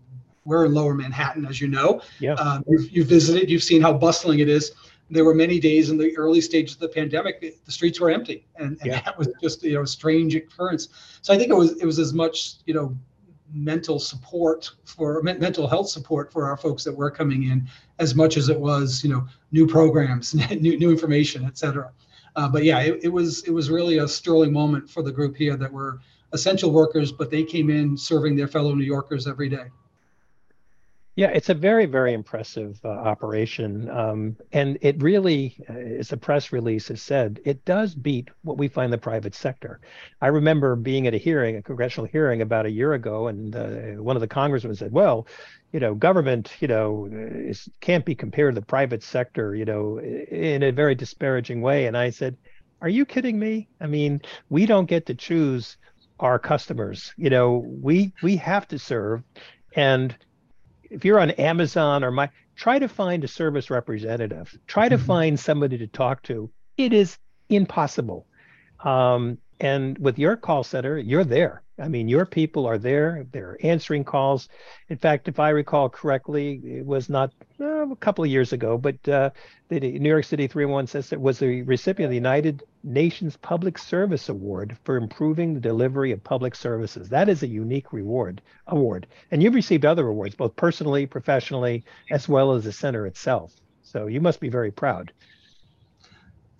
we're 0.46 0.66
in 0.66 0.74
lower 0.74 0.94
Manhattan, 0.94 1.46
as 1.46 1.62
you 1.62 1.68
know. 1.68 2.02
Yeah. 2.20 2.34
Um, 2.34 2.64
you've, 2.68 2.92
you've 2.92 3.08
visited, 3.08 3.50
you've 3.50 3.64
seen 3.64 3.82
how 3.82 3.94
bustling 3.94 4.40
it 4.40 4.50
is 4.50 4.74
there 5.14 5.26
were 5.26 5.36
many 5.36 5.60
days 5.60 5.90
in 5.90 5.98
the 5.98 6.16
early 6.18 6.42
stages 6.42 6.76
of 6.76 6.80
the 6.80 6.90
pandemic 6.90 7.40
the 7.42 7.72
streets 7.72 8.00
were 8.00 8.10
empty. 8.10 8.46
And, 8.56 8.78
and 8.82 8.86
yeah. 8.86 9.02
that 9.02 9.18
was 9.18 9.30
just 9.42 9.64
you 9.64 9.76
know 9.76 9.82
a 9.82 9.88
strange 9.88 10.36
occurrence. 10.36 10.90
So 11.22 11.34
i 11.34 11.38
think 11.38 11.50
it 11.50 11.56
was 11.56 11.74
it 11.82 11.86
was 11.86 12.00
as 12.00 12.14
much 12.14 12.56
you 12.66 12.74
know 12.74 12.98
mental 13.54 14.00
support 14.00 14.72
for 14.84 15.22
mental 15.22 15.68
health 15.68 15.88
support 15.88 16.32
for 16.32 16.46
our 16.46 16.58
folks 16.58 16.84
that 16.84 16.96
were 16.96 17.12
coming 17.12 17.44
in 17.44 17.68
as 18.00 18.16
much 18.16 18.36
as 18.36 18.50
it 18.50 18.60
was 18.60 19.04
you 19.04 19.12
know 19.12 19.28
new 19.52 19.68
programs 19.68 20.34
new, 20.60 20.78
new 20.78 20.90
information 20.90 21.46
et 21.46 21.58
cetera. 21.58 21.92
Uh, 22.36 22.50
but 22.50 22.64
yeah 22.64 22.80
it, 22.80 23.00
it 23.04 23.10
was 23.10 23.44
it 23.44 23.52
was 23.52 23.70
really 23.70 24.00
a 24.00 24.08
sterling 24.08 24.52
moment 24.52 24.90
for 24.90 25.04
the 25.04 25.12
group 25.12 25.36
here 25.36 25.56
that 25.56 25.72
were 25.72 26.00
essential 26.32 26.72
workers 26.72 27.12
but 27.12 27.30
they 27.30 27.44
came 27.44 27.70
in 27.70 27.96
serving 27.96 28.36
their 28.36 28.48
fellow 28.48 28.74
new 28.74 28.84
yorkers 28.84 29.28
every 29.28 29.48
day 29.50 29.68
yeah, 31.16 31.28
it's 31.28 31.50
a 31.50 31.54
very, 31.54 31.86
very 31.86 32.14
impressive 32.14 32.80
uh, 32.84 32.90
operation. 32.90 33.90
Um, 33.90 34.36
and 34.52 34.80
it 34.82 35.02
really, 35.02 35.56
uh, 35.70 35.74
as 35.74 36.10
the 36.10 36.18
press 36.18 36.52
release 36.52 36.88
has 36.88 37.02
said, 37.04 37.40
it 37.46 37.64
does 37.66 37.94
beat 37.94 38.30
what 38.44 38.58
we 38.58 38.68
find 38.68 38.92
the 38.92 38.98
private 38.98 39.36
sector. 39.36 39.80
I 40.22 40.28
remember 40.28 40.76
being 40.76 41.06
at 41.06 41.14
a 41.14 41.18
hearing, 41.18 41.56
a 41.56 41.62
congressional 41.62 42.08
hearing 42.08 42.42
about 42.42 42.66
a 42.66 42.72
year 42.72 42.94
ago, 42.94 43.28
and 43.28 43.56
uh, 43.56 44.02
one 44.02 44.16
of 44.16 44.22
the 44.22 44.28
congressmen 44.28 44.76
said, 44.76 44.92
well, 44.92 45.28
you 45.72 45.80
know, 45.80 45.94
government, 45.94 46.52
you 46.60 46.68
know, 46.68 47.08
is, 47.12 47.70
can't 47.80 48.06
be 48.06 48.16
compared 48.16 48.56
to 48.56 48.62
the 48.62 48.66
private 48.66 49.04
sector, 49.04 49.56
you 49.56 49.66
know, 49.66 50.00
in 50.00 50.64
a 50.64 50.72
very 50.72 50.96
disparaging 50.96 51.62
way. 51.62 51.86
And 51.86 51.96
I 51.96 52.10
said, 52.10 52.38
are 52.82 52.90
you 52.90 53.06
kidding 53.06 53.38
me? 53.38 53.70
I 53.80 53.86
mean, 53.86 54.22
we 54.50 54.66
don't 54.66 54.90
get 54.90 55.06
to 55.06 55.16
choose 55.16 55.78
our 56.20 56.40
customers. 56.40 57.14
You 57.18 57.30
know, 57.30 57.64
we 57.82 58.14
we 58.22 58.36
have 58.38 58.68
to 58.70 58.80
serve. 58.80 59.24
And 59.76 60.16
if 60.94 61.04
you're 61.04 61.20
on 61.20 61.32
Amazon 61.32 62.04
or 62.04 62.12
my 62.12 62.30
try 62.56 62.80
to 62.80 62.88
find 62.88 63.24
a 63.24 63.28
service 63.28 63.70
representative. 63.70 64.58
Try 64.68 64.90
to 64.90 64.96
mm-hmm. 64.96 65.06
find 65.06 65.40
somebody 65.40 65.78
to 65.80 65.88
talk 65.88 66.22
to. 66.24 66.50
It 66.78 66.94
is 66.94 67.18
impossible. 67.50 68.28
Um, 68.84 69.38
and 69.60 69.98
with 69.98 70.20
your 70.20 70.36
call 70.38 70.64
center, 70.64 70.98
you're 70.98 71.24
there. 71.24 71.64
I 71.80 71.88
mean, 71.88 72.08
your 72.08 72.26
people 72.26 72.68
are 72.68 72.78
there. 72.78 73.26
They're 73.32 73.58
answering 73.64 74.04
calls. 74.04 74.48
In 74.90 74.98
fact, 74.98 75.28
if 75.28 75.40
I 75.40 75.50
recall 75.50 75.90
correctly, 75.90 76.62
it 76.64 76.86
was 76.86 77.10
not 77.10 77.32
uh, 77.60 77.90
a 77.90 77.96
couple 77.96 78.24
of 78.24 78.30
years 78.30 78.54
ago, 78.54 78.78
but 78.78 79.08
uh, 79.10 79.32
the 79.70 79.80
New 79.80 80.10
York 80.10 80.26
City 80.26 80.46
311 80.46 80.88
says 80.88 81.12
it 81.12 81.20
was 81.20 81.40
the 81.40 81.64
recipient 81.64 82.08
of 82.08 82.12
the 82.12 82.16
United 82.16 82.64
Nations 82.84 83.38
Public 83.38 83.80
Service 83.80 84.30
Award 84.30 84.78
for 84.84 84.98
improving 84.98 85.54
the 85.56 85.60
delivery 85.60 86.12
of 86.12 86.24
public 86.24 86.54
services. 86.54 87.10
That 87.10 87.28
is 87.28 87.42
a 87.42 87.48
unique 87.48 87.92
reward 87.92 88.42
award, 88.68 89.08
and 89.32 89.42
you've 89.42 89.56
received 89.56 89.86
other 89.86 90.08
awards, 90.08 90.36
both 90.36 90.56
personally, 90.56 91.08
professionally, 91.08 91.84
as 92.12 92.30
well 92.30 92.52
as 92.52 92.66
the 92.66 92.72
center 92.72 93.08
itself. 93.08 93.52
So 93.82 94.06
you 94.06 94.22
must 94.22 94.40
be 94.40 94.50
very 94.50 94.72
proud. 94.72 95.12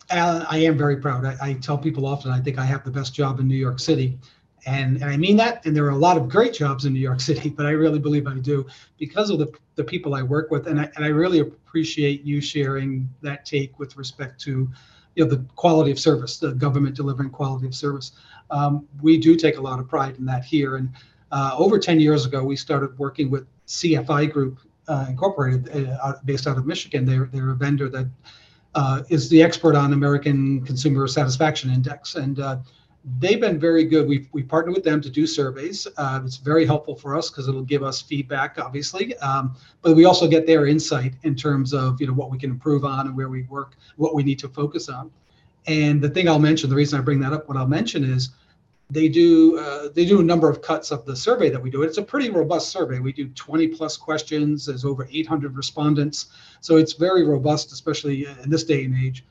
Alan, 0.10 0.46
I 0.50 0.58
am 0.60 0.78
very 0.78 0.98
proud. 0.98 1.26
I, 1.26 1.38
I, 1.42 1.54
tell 1.54 1.78
people 1.78 2.06
often 2.06 2.32
I 2.32 2.40
think 2.40 2.58
I 2.60 2.66
have 2.66 2.84
the 2.84 2.92
best 2.92 3.14
job 3.14 3.40
in 3.40 3.48
New 3.48 3.56
York 3.56 3.80
City. 3.80 4.20
And, 4.66 4.98
and 5.02 5.06
I 5.06 5.18
mean 5.18 5.36
that. 5.38 5.66
And 5.66 5.76
there 5.76 5.86
are 5.86 5.92
a 5.92 5.98
lot 5.98 6.18
of 6.18 6.30
great 6.30 6.54
jobs 6.54 6.86
in 6.86 6.94
New 6.94 7.00
York 7.00 7.20
City, 7.30 7.50
but 7.50 7.66
I 7.66 7.72
really 7.72 8.00
believe 8.00 8.28
I 8.28 8.36
do 8.36 8.66
because 8.98 9.30
of 9.30 9.40
the, 9.40 9.52
the 9.76 9.84
people 9.84 10.16
I 10.16 10.22
work 10.22 10.52
with. 10.52 10.68
And 10.68 10.80
I, 10.80 10.90
and 10.96 11.06
I 11.06 11.10
really 11.10 11.40
appreciate 11.40 12.24
you 12.24 12.42
sharing 12.42 13.10
that 13.22 13.46
take 13.46 13.78
with 13.80 13.98
respect 13.98 14.40
to 14.42 14.70
you 15.16 15.24
know, 15.24 15.30
the 15.30 15.46
quality 15.56 15.92
of 15.92 16.00
service, 16.00 16.38
the 16.38 16.54
government 16.54 16.96
delivering 16.96 17.30
quality 17.30 17.68
of 17.68 17.76
service. 17.76 18.14
Um, 18.50 18.88
we 19.02 19.18
do 19.18 19.36
take 19.36 19.58
a 19.58 19.62
lot 19.62 19.80
of 19.80 19.88
pride 19.88 20.18
in 20.18 20.26
that 20.26 20.44
here. 20.44 20.78
And 20.78 20.90
uh, 21.32 21.56
over 21.58 21.80
10 21.80 22.00
years 22.00 22.26
ago, 22.26 22.44
we 22.44 22.56
started 22.56 22.98
working 22.98 23.30
with 23.30 23.48
CFI 23.68 24.32
Group 24.32 24.60
uh, 24.88 25.06
Incorporated, 25.10 25.70
uh, 26.02 26.14
based 26.26 26.48
out 26.48 26.58
of 26.58 26.66
Michigan. 26.66 27.06
They're, 27.06 27.30
they're 27.32 27.52
a 27.52 27.56
vendor 27.56 27.90
that 27.90 28.08
uh, 28.76 29.04
is 29.10 29.30
the 29.30 29.42
expert 29.42 29.76
on 29.76 29.94
American 29.94 30.66
Consumer 30.66 31.08
Satisfaction 31.08 31.72
Index. 31.72 32.16
And 32.16 32.40
uh, 32.40 32.58
they've 33.20 33.40
been 33.40 33.60
very 33.60 33.84
good. 33.84 34.08
We've, 34.08 34.28
we 34.32 34.44
partnered 34.44 34.76
with 34.76 34.84
them 34.84 35.02
to 35.02 35.10
do 35.10 35.28
surveys. 35.28 35.88
Uh, 35.98 36.22
it's 36.24 36.38
very 36.38 36.66
helpful 36.66 36.96
for 36.96 37.18
us 37.18 37.30
because 37.30 37.48
it'll 37.48 37.62
give 37.62 37.84
us 37.84 38.02
feedback, 38.02 38.58
obviously. 38.58 39.16
Um, 39.18 39.56
but 39.82 39.96
we 39.96 40.06
also 40.06 40.28
get 40.28 40.48
their 40.48 40.68
insight 40.68 41.14
in 41.24 41.36
terms 41.36 41.74
of 41.74 42.00
you 42.00 42.08
know 42.08 42.14
what 42.14 42.32
we 42.32 42.38
can 42.38 42.50
improve 42.50 42.86
on 42.86 43.08
and 43.08 43.16
where 43.16 43.30
we 43.30 43.44
work, 43.44 43.76
what 43.98 44.16
we 44.16 44.24
need 44.24 44.40
to 44.40 44.50
focus 44.50 44.90
on. 44.90 45.12
And 45.68 46.02
the 46.02 46.10
thing 46.10 46.28
I'll 46.28 46.40
mention, 46.40 46.70
the 46.70 46.76
reason 46.76 47.00
I 47.00 47.04
bring 47.04 47.20
that 47.22 47.34
up, 47.34 47.48
what 47.48 47.58
I'll 47.58 47.68
mention 47.68 48.04
is 48.04 48.30
they 48.90 49.10
do 49.10 49.58
uh, 49.60 49.90
they 49.94 50.06
do 50.06 50.20
a 50.20 50.24
number 50.24 50.50
of 50.50 50.62
cuts 50.62 50.92
of 50.92 51.06
the 51.06 51.16
survey 51.16 51.50
that 51.50 51.62
we 51.62 51.70
do. 51.70 51.84
It's 51.84 51.98
a 51.98 52.04
pretty 52.04 52.30
robust 52.30 52.70
survey. 52.70 53.00
We 53.00 53.12
do 53.12 53.28
20 53.30 53.68
plus 53.70 53.98
questions. 53.98 54.66
There's 54.66 54.86
over 54.86 55.08
800 55.12 55.58
respondents, 55.58 56.28
so 56.62 56.78
it's 56.78 56.94
very 56.94 57.26
robust, 57.26 57.74
especially 57.74 58.26
in 58.26 58.50
this 58.50 58.64
day 58.64 58.86
and 58.86 58.96
age. 58.96 59.26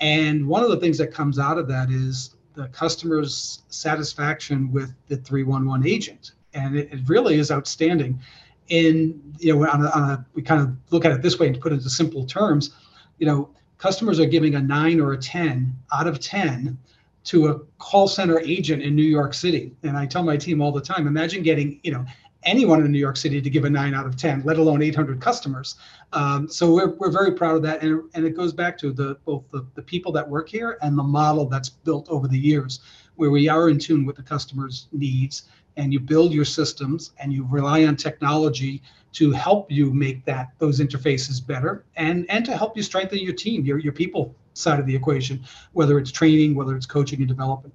And 0.00 0.48
one 0.48 0.62
of 0.62 0.70
the 0.70 0.78
things 0.78 0.96
that 0.96 1.12
comes 1.12 1.38
out 1.38 1.58
of 1.58 1.68
that 1.68 1.90
is 1.90 2.34
the 2.60 2.68
customer's 2.68 3.62
satisfaction 3.68 4.70
with 4.70 4.92
the 5.08 5.16
311 5.16 5.86
agent, 5.86 6.32
and 6.52 6.76
it, 6.76 6.92
it 6.92 7.00
really 7.08 7.36
is 7.36 7.50
outstanding. 7.50 8.20
in 8.68 9.20
you 9.38 9.54
know 9.54 9.66
on 9.68 9.84
a, 9.84 9.88
on 9.90 10.10
a, 10.10 10.26
we 10.34 10.42
kind 10.42 10.60
of 10.60 10.76
look 10.90 11.04
at 11.04 11.12
it 11.12 11.22
this 11.22 11.38
way 11.38 11.46
and 11.48 11.60
put 11.60 11.72
it 11.72 11.76
into 11.76 11.90
simple 11.90 12.24
terms 12.24 12.70
you 13.18 13.26
know 13.26 13.48
customers 13.78 14.20
are 14.20 14.26
giving 14.26 14.54
a 14.54 14.60
9 14.60 15.00
or 15.00 15.12
a 15.14 15.18
10 15.18 15.74
out 15.92 16.06
of 16.06 16.20
10 16.20 16.78
to 17.24 17.48
a 17.48 17.58
call 17.78 18.06
center 18.06 18.38
agent 18.40 18.80
in 18.82 18.94
New 18.94 19.10
York 19.18 19.32
City 19.34 19.74
and 19.82 19.96
I 19.96 20.06
tell 20.06 20.22
my 20.22 20.36
team 20.36 20.60
all 20.60 20.70
the 20.70 20.80
time 20.80 21.06
imagine 21.06 21.42
getting 21.42 21.80
you 21.82 21.92
know 21.92 22.04
anyone 22.44 22.84
in 22.84 22.90
New 22.90 22.98
York 22.98 23.16
City 23.16 23.40
to 23.40 23.50
give 23.50 23.64
a 23.64 23.70
9 23.70 23.94
out 23.94 24.06
of 24.06 24.16
10 24.16 24.42
let 24.44 24.58
alone 24.58 24.82
800 24.82 25.20
customers. 25.20 25.76
Um, 26.12 26.48
so 26.48 26.72
we're, 26.72 26.90
we're 26.96 27.10
very 27.10 27.32
proud 27.32 27.56
of 27.56 27.62
that 27.62 27.82
and, 27.82 28.02
and 28.14 28.24
it 28.24 28.36
goes 28.36 28.52
back 28.52 28.78
to 28.78 28.92
the 28.92 29.16
both 29.24 29.44
the, 29.50 29.66
the 29.74 29.82
people 29.82 30.12
that 30.12 30.28
work 30.28 30.48
here 30.48 30.78
and 30.82 30.98
the 30.98 31.02
model 31.02 31.46
that's 31.46 31.68
built 31.68 32.08
over 32.08 32.28
the 32.28 32.38
years 32.38 32.80
where 33.16 33.30
we 33.30 33.48
are 33.48 33.68
in 33.68 33.78
tune 33.78 34.06
with 34.06 34.16
the 34.16 34.22
customer's 34.22 34.88
needs 34.92 35.44
and 35.76 35.92
you 35.92 36.00
build 36.00 36.32
your 36.32 36.44
systems 36.44 37.12
and 37.18 37.32
you 37.32 37.46
rely 37.50 37.84
on 37.84 37.96
technology 37.96 38.82
to 39.12 39.30
help 39.32 39.70
you 39.70 39.92
make 39.92 40.24
that 40.24 40.50
those 40.58 40.80
interfaces 40.80 41.44
better 41.44 41.84
and 41.96 42.26
and 42.30 42.44
to 42.44 42.56
help 42.56 42.76
you 42.76 42.82
strengthen 42.82 43.18
your 43.18 43.34
team 43.34 43.64
your 43.64 43.78
your 43.78 43.92
people 43.92 44.34
side 44.54 44.80
of 44.80 44.86
the 44.86 44.94
equation 44.94 45.42
whether 45.72 45.98
it's 45.98 46.10
training 46.10 46.54
whether 46.54 46.76
it's 46.76 46.86
coaching 46.86 47.18
and 47.20 47.28
development. 47.28 47.74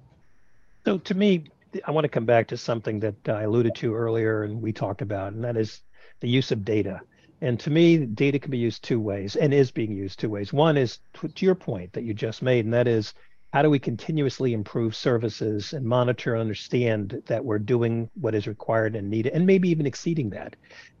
So 0.84 0.98
to 0.98 1.14
me 1.14 1.44
i 1.86 1.90
want 1.90 2.04
to 2.04 2.08
come 2.08 2.26
back 2.26 2.48
to 2.48 2.56
something 2.56 3.00
that 3.00 3.28
uh, 3.28 3.32
i 3.32 3.42
alluded 3.42 3.74
to 3.74 3.94
earlier 3.94 4.44
and 4.44 4.60
we 4.60 4.72
talked 4.72 5.02
about 5.02 5.32
and 5.32 5.44
that 5.44 5.56
is 5.56 5.82
the 6.20 6.28
use 6.28 6.52
of 6.52 6.64
data. 6.64 7.00
And 7.40 7.60
to 7.60 7.70
me 7.70 7.98
data 7.98 8.38
can 8.38 8.50
be 8.50 8.58
used 8.58 8.82
two 8.82 9.00
ways 9.00 9.36
and 9.36 9.52
is 9.52 9.70
being 9.70 9.92
used 9.92 10.18
two 10.18 10.30
ways. 10.30 10.52
One 10.52 10.76
is 10.76 11.00
to, 11.14 11.28
to 11.28 11.44
your 11.44 11.54
point 11.54 11.92
that 11.92 12.04
you 12.04 12.14
just 12.14 12.42
made 12.42 12.64
and 12.64 12.74
that 12.74 12.88
is 12.88 13.12
how 13.52 13.62
do 13.62 13.70
we 13.70 13.78
continuously 13.78 14.52
improve 14.52 14.96
services 14.96 15.72
and 15.72 15.84
monitor 15.84 16.34
and 16.34 16.40
understand 16.40 17.22
that 17.26 17.44
we're 17.44 17.58
doing 17.58 18.10
what 18.14 18.34
is 18.34 18.46
required 18.46 18.96
and 18.96 19.10
needed 19.10 19.32
and 19.32 19.46
maybe 19.46 19.68
even 19.68 19.86
exceeding 19.86 20.30
that 20.30 20.56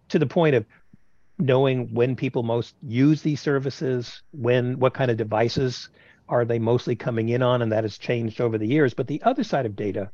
to 0.08 0.18
the 0.18 0.26
point 0.26 0.54
of 0.54 0.64
knowing 1.38 1.92
when 1.92 2.16
people 2.16 2.42
most 2.42 2.74
use 2.82 3.20
these 3.20 3.40
services 3.40 4.22
when 4.32 4.78
what 4.78 4.94
kind 4.94 5.10
of 5.10 5.16
devices 5.16 5.88
are 6.28 6.44
they 6.44 6.58
mostly 6.58 6.96
coming 6.96 7.28
in 7.28 7.42
on 7.42 7.62
and 7.62 7.72
that 7.72 7.84
has 7.84 7.98
changed 7.98 8.40
over 8.40 8.58
the 8.58 8.66
years. 8.66 8.94
But 8.94 9.06
the 9.06 9.22
other 9.22 9.44
side 9.44 9.66
of 9.66 9.76
data 9.76 10.10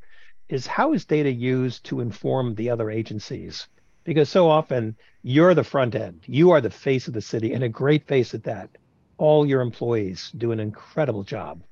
is 0.49 0.67
how 0.67 0.93
is 0.93 1.05
data 1.05 1.31
used 1.31 1.85
to 1.85 2.01
inform 2.01 2.55
the 2.55 2.71
other 2.71 2.91
agencies 2.91 3.69
because 4.05 4.29
so 4.29 4.49
often 4.49 4.97
you're 5.23 5.55
the 5.55 5.65
front 5.65 5.95
end 5.95 6.21
you 6.27 6.51
are 6.51 6.61
the 6.61 6.71
face 6.71 7.09
of 7.09 7.15
the 7.15 7.21
city 7.21 7.53
and 7.53 7.65
a 7.65 7.69
great 7.69 8.07
face 8.07 8.35
at 8.35 8.45
that 8.45 8.71
all 9.19 9.47
your 9.47 9.61
employees 9.61 10.33
do 10.37 10.53
an 10.53 10.61
incredible 10.61 11.23
job 11.23 11.63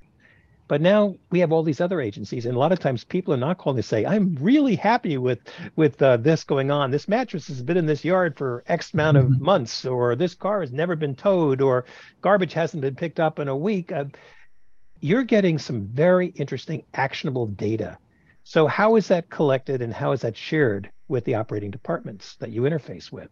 but 0.70 0.80
now 0.80 1.16
we 1.30 1.40
have 1.40 1.50
all 1.50 1.64
these 1.64 1.80
other 1.80 2.00
agencies, 2.00 2.46
and 2.46 2.54
a 2.54 2.59
lot 2.61 2.70
of 2.70 2.78
times 2.78 3.02
people 3.02 3.35
are 3.35 3.37
not 3.37 3.59
calling 3.59 3.78
to 3.78 3.83
say, 3.83 4.06
"I'm 4.06 4.37
really 4.40 4.76
happy 4.76 5.18
with 5.18 5.40
with 5.74 6.00
uh, 6.00 6.18
this 6.18 6.44
going 6.44 6.70
on. 6.70 6.92
This 6.92 7.09
mattress 7.09 7.48
has 7.48 7.61
been 7.61 7.76
in 7.76 7.87
this 7.87 8.04
yard 8.04 8.37
for 8.38 8.62
X 8.68 8.94
amount 8.94 9.16
of 9.16 9.24
mm-hmm. 9.24 9.44
months, 9.44 9.85
or 9.85 10.14
this 10.14 10.37
car 10.37 10.61
has 10.61 10.70
never 10.70 10.94
been 10.94 11.16
towed, 11.16 11.61
or 11.61 11.87
garbage 12.20 12.52
hasn't 12.52 12.83
been 12.83 12.94
picked 12.94 13.18
up 13.18 13.40
in 13.40 13.48
a 13.48 13.56
week." 13.56 13.90
Uh, 13.90 14.04
you're 15.00 15.24
getting 15.24 15.59
some 15.59 15.88
very 15.88 16.28
interesting 16.28 16.85
actionable 16.94 17.48
data. 17.48 17.98
So 18.50 18.66
how 18.66 18.96
is 18.96 19.06
that 19.06 19.30
collected, 19.30 19.80
and 19.80 19.94
how 19.94 20.10
is 20.10 20.22
that 20.22 20.36
shared 20.36 20.90
with 21.06 21.24
the 21.24 21.36
operating 21.36 21.70
departments 21.70 22.34
that 22.40 22.50
you 22.50 22.62
interface 22.62 23.12
with? 23.12 23.28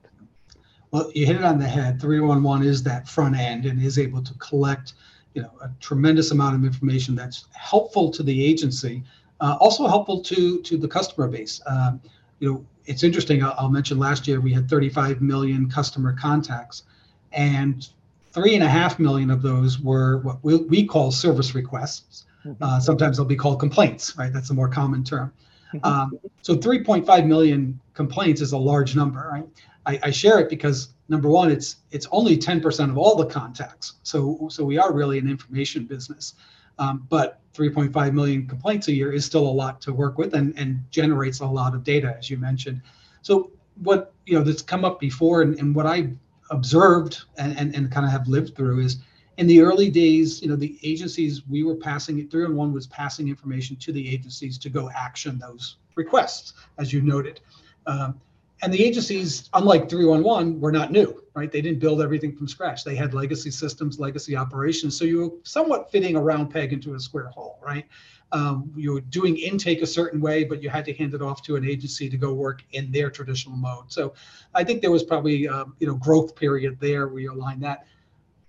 Well, 0.92 1.10
you 1.12 1.26
hit 1.26 1.34
it 1.34 1.42
on 1.42 1.58
the 1.58 1.66
head. 1.66 2.00
311 2.00 2.64
is 2.64 2.84
that 2.84 3.08
front 3.08 3.34
end 3.36 3.66
and 3.66 3.82
is 3.82 3.98
able 3.98 4.22
to 4.22 4.32
collect 4.34 4.92
you 5.34 5.42
know 5.42 5.50
a 5.60 5.72
tremendous 5.80 6.30
amount 6.30 6.54
of 6.54 6.64
information 6.64 7.16
that's 7.16 7.46
helpful 7.52 8.12
to 8.12 8.22
the 8.22 8.46
agency, 8.46 9.02
uh, 9.40 9.56
also 9.58 9.88
helpful 9.88 10.22
to 10.22 10.62
to 10.62 10.76
the 10.76 10.86
customer 10.86 11.26
base. 11.26 11.60
Um, 11.66 12.00
you 12.38 12.52
know, 12.52 12.64
it's 12.86 13.02
interesting. 13.02 13.42
I'll, 13.42 13.56
I'll, 13.58 13.70
mention 13.70 13.98
last 13.98 14.28
year 14.28 14.40
we 14.40 14.52
had 14.52 14.70
35 14.70 15.20
million 15.20 15.68
customer 15.68 16.12
contacts, 16.12 16.84
and 17.32 17.88
three 18.32 18.54
and 18.54 18.64
a 18.64 18.68
half 18.68 18.98
million 18.98 19.30
of 19.30 19.42
those 19.42 19.80
were 19.80 20.18
what 20.18 20.42
we, 20.42 20.56
we 20.56 20.84
call 20.86 21.10
service 21.10 21.54
requests. 21.54 22.26
Mm-hmm. 22.44 22.62
Uh, 22.62 22.80
sometimes 22.80 23.16
they'll 23.16 23.26
be 23.26 23.36
called 23.36 23.60
complaints, 23.60 24.16
right? 24.16 24.32
That's 24.32 24.50
a 24.50 24.54
more 24.54 24.68
common 24.68 25.04
term. 25.04 25.32
Mm-hmm. 25.74 25.84
Um, 25.84 26.18
so 26.42 26.56
3.5 26.56 27.26
million 27.26 27.78
complaints 27.94 28.40
is 28.40 28.52
a 28.52 28.58
large 28.58 28.96
number, 28.96 29.28
right? 29.30 29.46
I, 29.86 30.08
I 30.08 30.10
share 30.10 30.38
it 30.38 30.48
because 30.48 30.94
number 31.08 31.28
one, 31.28 31.50
it's 31.50 31.76
it's 31.90 32.06
only 32.12 32.36
10% 32.36 32.90
of 32.90 32.98
all 32.98 33.16
the 33.16 33.26
contacts. 33.26 33.94
So 34.02 34.48
so 34.50 34.64
we 34.64 34.78
are 34.78 34.92
really 34.92 35.18
an 35.18 35.28
information 35.28 35.84
business. 35.84 36.34
Um, 36.78 37.06
but 37.08 37.40
3.5 37.54 38.12
million 38.12 38.46
complaints 38.46 38.86
a 38.86 38.92
year 38.92 39.12
is 39.12 39.24
still 39.24 39.46
a 39.48 39.50
lot 39.50 39.80
to 39.80 39.92
work 39.92 40.16
with 40.16 40.34
and, 40.34 40.56
and 40.56 40.80
generates 40.92 41.40
a 41.40 41.46
lot 41.46 41.74
of 41.74 41.82
data, 41.82 42.14
as 42.16 42.30
you 42.30 42.36
mentioned. 42.36 42.80
So 43.22 43.50
what 43.82 44.12
you 44.26 44.38
know 44.38 44.44
that's 44.44 44.62
come 44.62 44.84
up 44.84 45.00
before 45.00 45.42
and, 45.42 45.58
and 45.58 45.74
what 45.74 45.86
I 45.86 46.10
observed 46.50 47.24
and, 47.36 47.58
and, 47.58 47.74
and 47.74 47.90
kind 47.90 48.06
of 48.06 48.12
have 48.12 48.28
lived 48.28 48.56
through 48.56 48.80
is 48.80 48.98
in 49.38 49.46
the 49.46 49.60
early 49.60 49.88
days, 49.88 50.42
you 50.42 50.48
know, 50.48 50.56
the 50.56 50.78
agencies 50.82 51.46
we 51.48 51.62
were 51.62 51.76
passing 51.76 52.18
it, 52.18 52.30
311 52.30 52.74
was 52.74 52.88
passing 52.88 53.28
information 53.28 53.76
to 53.76 53.92
the 53.92 54.12
agencies 54.12 54.58
to 54.58 54.68
go 54.68 54.90
action 54.90 55.38
those 55.38 55.76
requests, 55.94 56.54
as 56.78 56.92
you 56.92 57.00
noted. 57.00 57.40
Um, 57.86 58.20
and 58.62 58.74
the 58.74 58.84
agencies, 58.84 59.48
unlike 59.54 59.88
311, 59.88 60.60
were 60.60 60.72
not 60.72 60.90
new, 60.90 61.22
right? 61.34 61.50
They 61.50 61.60
didn't 61.60 61.78
build 61.78 62.02
everything 62.02 62.36
from 62.36 62.48
scratch. 62.48 62.82
They 62.82 62.96
had 62.96 63.14
legacy 63.14 63.52
systems, 63.52 64.00
legacy 64.00 64.36
operations. 64.36 64.96
So 64.96 65.04
you 65.04 65.18
were 65.20 65.30
somewhat 65.44 65.92
fitting 65.92 66.16
a 66.16 66.20
round 66.20 66.50
peg 66.50 66.72
into 66.72 66.94
a 66.94 67.00
square 67.00 67.28
hole, 67.28 67.60
right? 67.62 67.86
Um, 68.32 68.70
you 68.76 68.92
were 68.92 69.00
doing 69.00 69.36
intake 69.36 69.82
a 69.82 69.86
certain 69.86 70.20
way, 70.20 70.44
but 70.44 70.62
you 70.62 70.68
had 70.68 70.84
to 70.86 70.92
hand 70.92 71.14
it 71.14 71.22
off 71.22 71.42
to 71.42 71.56
an 71.56 71.64
agency 71.64 72.08
to 72.10 72.16
go 72.16 72.34
work 72.34 72.62
in 72.72 72.92
their 72.92 73.10
traditional 73.10 73.56
mode. 73.56 73.90
So 73.90 74.12
I 74.54 74.64
think 74.64 74.82
there 74.82 74.90
was 74.90 75.02
probably 75.02 75.48
um, 75.48 75.74
you 75.80 75.86
know 75.86 75.94
growth 75.94 76.36
period 76.36 76.78
there 76.80 77.08
where 77.08 77.20
you 77.20 77.32
align 77.32 77.60
that. 77.60 77.86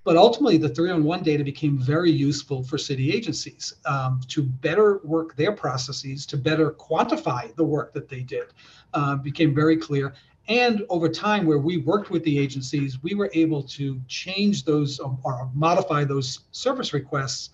But 0.05 0.17
ultimately, 0.17 0.57
the 0.57 0.69
311 0.69 1.23
data 1.23 1.43
became 1.43 1.77
very 1.77 2.09
useful 2.09 2.63
for 2.63 2.77
city 2.77 3.13
agencies 3.13 3.75
um, 3.85 4.21
to 4.29 4.41
better 4.41 5.01
work 5.03 5.35
their 5.35 5.51
processes, 5.51 6.25
to 6.27 6.37
better 6.37 6.71
quantify 6.71 7.53
the 7.55 7.63
work 7.63 7.93
that 7.93 8.09
they 8.09 8.21
did, 8.21 8.47
uh, 8.93 9.17
became 9.17 9.53
very 9.53 9.77
clear. 9.77 10.13
And 10.47 10.83
over 10.89 11.09
time, 11.09 11.45
where 11.45 11.59
we 11.59 11.77
worked 11.77 12.09
with 12.09 12.23
the 12.23 12.39
agencies, 12.39 13.03
we 13.03 13.13
were 13.13 13.29
able 13.33 13.61
to 13.63 14.01
change 14.07 14.65
those 14.65 14.99
or 14.99 15.49
modify 15.53 16.05
those 16.05 16.39
service 16.51 16.91
requests 16.91 17.51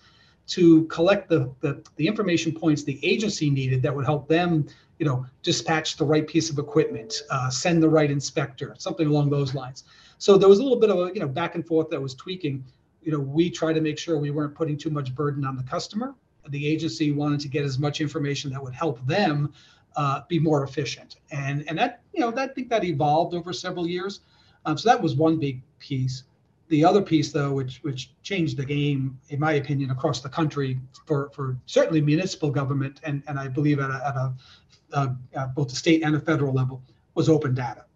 to 0.48 0.84
collect 0.86 1.28
the, 1.28 1.52
the, 1.60 1.82
the 1.96 2.06
information 2.06 2.52
points 2.52 2.84
the 2.84 3.04
agency 3.04 3.50
needed 3.50 3.82
that 3.82 3.94
would 3.94 4.04
help 4.04 4.28
them 4.28 4.66
you 4.98 5.06
know 5.06 5.26
dispatch 5.42 5.96
the 5.96 6.04
right 6.04 6.26
piece 6.26 6.50
of 6.50 6.58
equipment 6.58 7.22
uh, 7.30 7.50
send 7.50 7.82
the 7.82 7.88
right 7.88 8.10
inspector 8.10 8.74
something 8.78 9.06
along 9.06 9.28
those 9.28 9.54
lines 9.54 9.84
so 10.18 10.38
there 10.38 10.48
was 10.48 10.58
a 10.58 10.62
little 10.62 10.78
bit 10.78 10.90
of 10.90 10.98
a 10.98 11.14
you 11.14 11.20
know 11.20 11.28
back 11.28 11.54
and 11.54 11.66
forth 11.66 11.90
that 11.90 12.00
was 12.00 12.14
tweaking. 12.14 12.64
You 13.02 13.12
know, 13.12 13.20
we 13.20 13.50
try 13.50 13.72
to 13.72 13.80
make 13.80 13.98
sure 13.98 14.18
we 14.18 14.30
weren't 14.30 14.54
putting 14.54 14.76
too 14.76 14.90
much 14.90 15.14
burden 15.14 15.44
on 15.44 15.56
the 15.56 15.62
customer. 15.62 16.14
The 16.48 16.66
agency 16.66 17.12
wanted 17.12 17.40
to 17.40 17.48
get 17.48 17.64
as 17.64 17.78
much 17.78 18.00
information 18.00 18.50
that 18.52 18.62
would 18.62 18.74
help 18.74 19.04
them 19.06 19.52
uh, 19.96 20.22
be 20.28 20.38
more 20.38 20.64
efficient, 20.64 21.16
and 21.30 21.64
and 21.68 21.78
that 21.78 22.02
you 22.12 22.20
know 22.20 22.30
that 22.30 22.50
I 22.50 22.52
think 22.52 22.68
that 22.70 22.84
evolved 22.84 23.34
over 23.34 23.52
several 23.52 23.86
years. 23.86 24.20
Um, 24.64 24.76
so 24.76 24.88
that 24.88 25.00
was 25.00 25.14
one 25.14 25.38
big 25.38 25.62
piece. 25.78 26.24
The 26.68 26.84
other 26.84 27.02
piece, 27.02 27.32
though, 27.32 27.52
which 27.52 27.78
which 27.82 28.10
changed 28.22 28.56
the 28.56 28.64
game, 28.64 29.18
in 29.28 29.38
my 29.38 29.52
opinion, 29.52 29.90
across 29.90 30.20
the 30.20 30.28
country 30.28 30.80
for 31.06 31.30
for 31.30 31.56
certainly 31.66 32.00
municipal 32.00 32.50
government, 32.50 33.00
and 33.04 33.22
and 33.28 33.38
I 33.38 33.48
believe 33.48 33.78
at 33.78 33.90
a, 33.90 34.06
at 34.06 34.16
a 34.16 34.34
uh, 34.92 35.08
uh, 35.36 35.46
both 35.48 35.68
the 35.68 35.76
state 35.76 36.02
and 36.02 36.14
the 36.14 36.20
federal 36.20 36.52
level, 36.52 36.82
was 37.14 37.28
open 37.28 37.54
data 37.54 37.86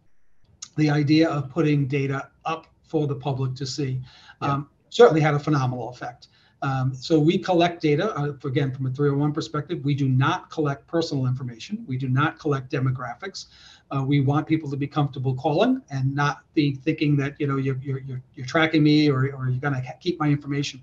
the 0.77 0.91
idea 0.91 1.29
of 1.29 1.51
putting 1.51 1.87
data 1.87 2.29
up 2.45 2.67
for 2.83 3.07
the 3.07 3.15
public 3.15 3.55
to 3.55 3.67
see 3.67 4.01
yeah. 4.43 4.55
um, 4.55 4.69
certainly 4.89 5.21
had 5.21 5.35
a 5.35 5.39
phenomenal 5.39 5.91
effect. 5.91 6.29
Um, 6.63 6.95
so 6.95 7.19
we 7.19 7.39
collect 7.39 7.81
data, 7.81 8.15
uh, 8.19 8.33
again, 8.45 8.73
from 8.75 8.87
a 8.87 8.91
301 8.91 9.33
perspective. 9.33 9.83
We 9.83 9.95
do 9.95 10.09
not 10.09 10.51
collect 10.51 10.87
personal 10.87 11.27
information. 11.27 11.85
We 11.87 11.97
do 11.97 12.09
not 12.09 12.39
collect 12.39 12.71
demographics. 12.71 13.47
Uh, 13.91 14.05
we 14.07 14.21
want 14.21 14.47
people 14.47 14.71
to 14.71 14.77
be 14.77 14.87
comfortable 14.87 15.35
calling 15.35 15.83
and 15.91 16.15
not 16.15 16.43
be 16.55 16.75
thinking 16.75 17.17
that 17.17 17.35
you 17.41 17.47
know 17.47 17.57
you're 17.57 17.79
you're 17.83 18.01
you're, 18.35 18.47
tracking 18.47 18.83
me 18.83 19.11
or, 19.11 19.33
or 19.35 19.49
you're 19.49 19.61
going 19.61 19.75
to 19.75 19.83
keep 20.01 20.19
my 20.19 20.29
information. 20.29 20.81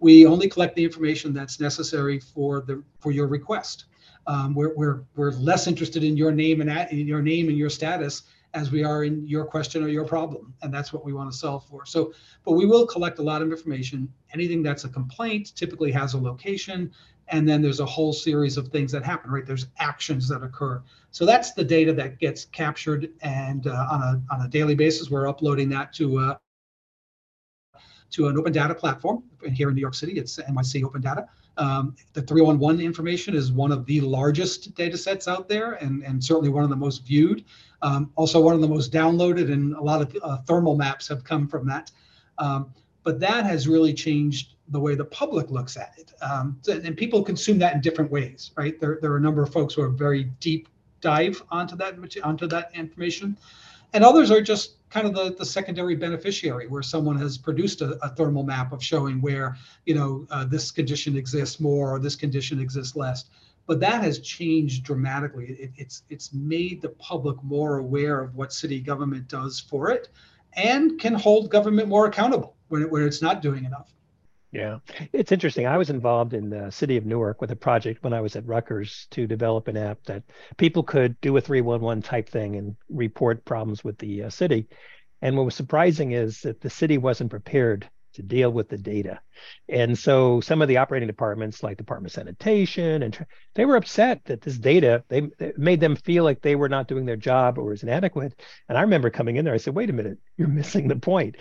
We 0.00 0.26
only 0.26 0.48
collect 0.48 0.76
the 0.76 0.84
information 0.84 1.32
that's 1.32 1.60
necessary 1.60 2.18
for 2.20 2.60
the 2.60 2.82
for 3.00 3.10
your 3.10 3.26
request. 3.26 3.86
Um, 4.26 4.54
we're, 4.54 4.74
we're, 4.74 5.02
we're 5.16 5.32
less 5.32 5.66
interested 5.66 6.04
in 6.04 6.16
your 6.16 6.32
name 6.32 6.60
and 6.60 6.70
at, 6.70 6.92
in 6.92 7.06
your 7.06 7.22
name 7.22 7.48
and 7.48 7.58
your 7.58 7.70
status 7.70 8.22
as 8.54 8.70
we 8.70 8.84
are 8.84 9.04
in 9.04 9.26
your 9.26 9.44
question 9.44 9.82
or 9.82 9.88
your 9.88 10.04
problem. 10.04 10.52
And 10.62 10.72
that's 10.72 10.92
what 10.92 11.04
we 11.04 11.12
want 11.12 11.32
to 11.32 11.36
solve 11.36 11.66
for. 11.66 11.86
So, 11.86 12.12
but 12.44 12.52
we 12.52 12.66
will 12.66 12.86
collect 12.86 13.18
a 13.18 13.22
lot 13.22 13.42
of 13.42 13.50
information. 13.50 14.12
Anything 14.34 14.62
that's 14.62 14.84
a 14.84 14.88
complaint 14.88 15.56
typically 15.56 15.90
has 15.92 16.14
a 16.14 16.18
location. 16.18 16.92
And 17.32 17.48
then 17.48 17.62
there's 17.62 17.80
a 17.80 17.86
whole 17.86 18.12
series 18.12 18.58
of 18.58 18.68
things 18.68 18.92
that 18.92 19.02
happen, 19.02 19.30
right? 19.30 19.44
There's 19.44 19.66
actions 19.78 20.28
that 20.28 20.42
occur. 20.42 20.82
So 21.10 21.24
that's 21.24 21.52
the 21.52 21.64
data 21.64 21.92
that 21.94 22.18
gets 22.18 22.44
captured. 22.44 23.10
And 23.22 23.66
uh, 23.66 23.86
on, 23.90 24.02
a, 24.02 24.34
on 24.34 24.46
a 24.46 24.48
daily 24.48 24.74
basis, 24.74 25.10
we're 25.10 25.26
uploading 25.26 25.70
that 25.70 25.94
to, 25.94 26.18
uh, 26.18 26.36
to 28.10 28.28
an 28.28 28.36
open 28.36 28.52
data 28.52 28.74
platform. 28.74 29.24
Here 29.54 29.70
in 29.70 29.74
New 29.74 29.80
York 29.80 29.94
City, 29.94 30.12
it's 30.18 30.36
NYC 30.36 30.84
Open 30.84 31.00
Data. 31.00 31.26
Um, 31.56 31.96
the 32.12 32.22
311 32.22 32.84
information 32.84 33.34
is 33.34 33.50
one 33.50 33.72
of 33.72 33.86
the 33.86 34.02
largest 34.02 34.74
data 34.74 34.98
sets 34.98 35.26
out 35.26 35.48
there 35.48 35.72
and, 35.72 36.02
and 36.02 36.22
certainly 36.22 36.50
one 36.50 36.64
of 36.64 36.70
the 36.70 36.76
most 36.76 37.06
viewed. 37.06 37.44
Um, 37.80 38.10
also 38.14 38.40
one 38.40 38.54
of 38.54 38.60
the 38.60 38.68
most 38.68 38.92
downloaded 38.92 39.50
and 39.50 39.74
a 39.74 39.82
lot 39.82 40.02
of 40.02 40.16
uh, 40.22 40.38
thermal 40.46 40.76
maps 40.76 41.08
have 41.08 41.24
come 41.24 41.48
from 41.48 41.66
that. 41.66 41.90
Um, 42.38 42.72
but 43.04 43.20
that 43.20 43.44
has 43.44 43.66
really 43.66 43.92
changed 43.92 44.51
the 44.68 44.80
way 44.80 44.94
the 44.94 45.04
public 45.04 45.50
looks 45.50 45.76
at 45.76 45.92
it. 45.98 46.12
Um, 46.22 46.58
and 46.68 46.96
people 46.96 47.22
consume 47.22 47.58
that 47.58 47.74
in 47.74 47.80
different 47.80 48.10
ways, 48.10 48.52
right? 48.56 48.78
There, 48.80 48.98
there 49.00 49.12
are 49.12 49.16
a 49.16 49.20
number 49.20 49.42
of 49.42 49.52
folks 49.52 49.74
who 49.74 49.82
are 49.82 49.88
very 49.88 50.24
deep 50.40 50.68
dive 51.00 51.42
onto 51.50 51.76
that 51.76 51.96
onto 52.22 52.46
that 52.46 52.70
information, 52.74 53.36
and 53.92 54.04
others 54.04 54.30
are 54.30 54.40
just 54.40 54.76
kind 54.92 55.06
of 55.06 55.14
the, 55.14 55.34
the 55.36 55.44
secondary 55.44 55.96
beneficiary 55.96 56.68
where 56.68 56.82
someone 56.82 57.16
has 57.16 57.38
produced 57.38 57.80
a, 57.80 57.98
a 58.04 58.10
thermal 58.10 58.42
map 58.42 58.72
of 58.72 58.82
showing 58.84 59.20
where 59.20 59.56
you 59.86 59.94
know 59.94 60.26
uh, 60.30 60.44
this 60.44 60.70
condition 60.70 61.16
exists 61.16 61.60
more 61.60 61.94
or 61.94 61.98
this 61.98 62.14
condition 62.14 62.60
exists 62.60 62.94
less 62.94 63.24
but 63.66 63.80
that 63.80 64.02
has 64.02 64.18
changed 64.18 64.84
dramatically 64.84 65.46
it, 65.46 65.70
it's 65.76 66.02
it's 66.10 66.32
made 66.34 66.82
the 66.82 66.90
public 66.90 67.42
more 67.42 67.78
aware 67.78 68.20
of 68.20 68.34
what 68.34 68.52
city 68.52 68.80
government 68.80 69.26
does 69.28 69.58
for 69.58 69.90
it 69.90 70.10
and 70.54 71.00
can 71.00 71.14
hold 71.14 71.50
government 71.50 71.88
more 71.88 72.06
accountable 72.06 72.54
when, 72.68 72.82
it, 72.82 72.90
when 72.90 73.02
it's 73.02 73.22
not 73.22 73.40
doing 73.40 73.64
enough 73.64 73.94
yeah, 74.52 74.80
it's 75.14 75.32
interesting. 75.32 75.66
I 75.66 75.78
was 75.78 75.88
involved 75.88 76.34
in 76.34 76.50
the 76.50 76.70
city 76.70 76.98
of 76.98 77.06
Newark 77.06 77.40
with 77.40 77.50
a 77.50 77.56
project 77.56 78.04
when 78.04 78.12
I 78.12 78.20
was 78.20 78.36
at 78.36 78.46
Rutgers 78.46 79.06
to 79.12 79.26
develop 79.26 79.66
an 79.66 79.78
app 79.78 80.04
that 80.04 80.24
people 80.58 80.82
could 80.82 81.18
do 81.22 81.36
a 81.38 81.40
311 81.40 82.02
type 82.02 82.28
thing 82.28 82.56
and 82.56 82.76
report 82.90 83.46
problems 83.46 83.82
with 83.82 83.96
the 83.96 84.24
uh, 84.24 84.30
city. 84.30 84.68
And 85.22 85.38
what 85.38 85.46
was 85.46 85.54
surprising 85.54 86.12
is 86.12 86.42
that 86.42 86.60
the 86.60 86.68
city 86.68 86.98
wasn't 86.98 87.30
prepared 87.30 87.88
to 88.14 88.22
deal 88.22 88.50
with 88.50 88.68
the 88.68 88.76
data. 88.76 89.20
And 89.70 89.98
so 89.98 90.40
some 90.40 90.60
of 90.60 90.68
the 90.68 90.76
operating 90.76 91.06
departments, 91.06 91.62
like 91.62 91.78
Department 91.78 92.10
of 92.10 92.14
Sanitation, 92.14 93.02
and 93.02 93.26
they 93.54 93.64
were 93.64 93.76
upset 93.76 94.20
that 94.26 94.42
this 94.42 94.58
data 94.58 95.02
they 95.08 95.30
made 95.56 95.80
them 95.80 95.96
feel 95.96 96.24
like 96.24 96.42
they 96.42 96.56
were 96.56 96.68
not 96.68 96.88
doing 96.88 97.06
their 97.06 97.16
job 97.16 97.56
or 97.56 97.64
was 97.64 97.82
inadequate. 97.82 98.38
And 98.68 98.76
I 98.76 98.82
remember 98.82 99.08
coming 99.08 99.36
in 99.36 99.46
there, 99.46 99.54
I 99.54 99.58
said, 99.58 99.74
"Wait 99.74 99.88
a 99.88 99.94
minute, 99.94 100.18
you're 100.36 100.48
missing 100.48 100.88
the 100.88 100.96
point 100.96 101.36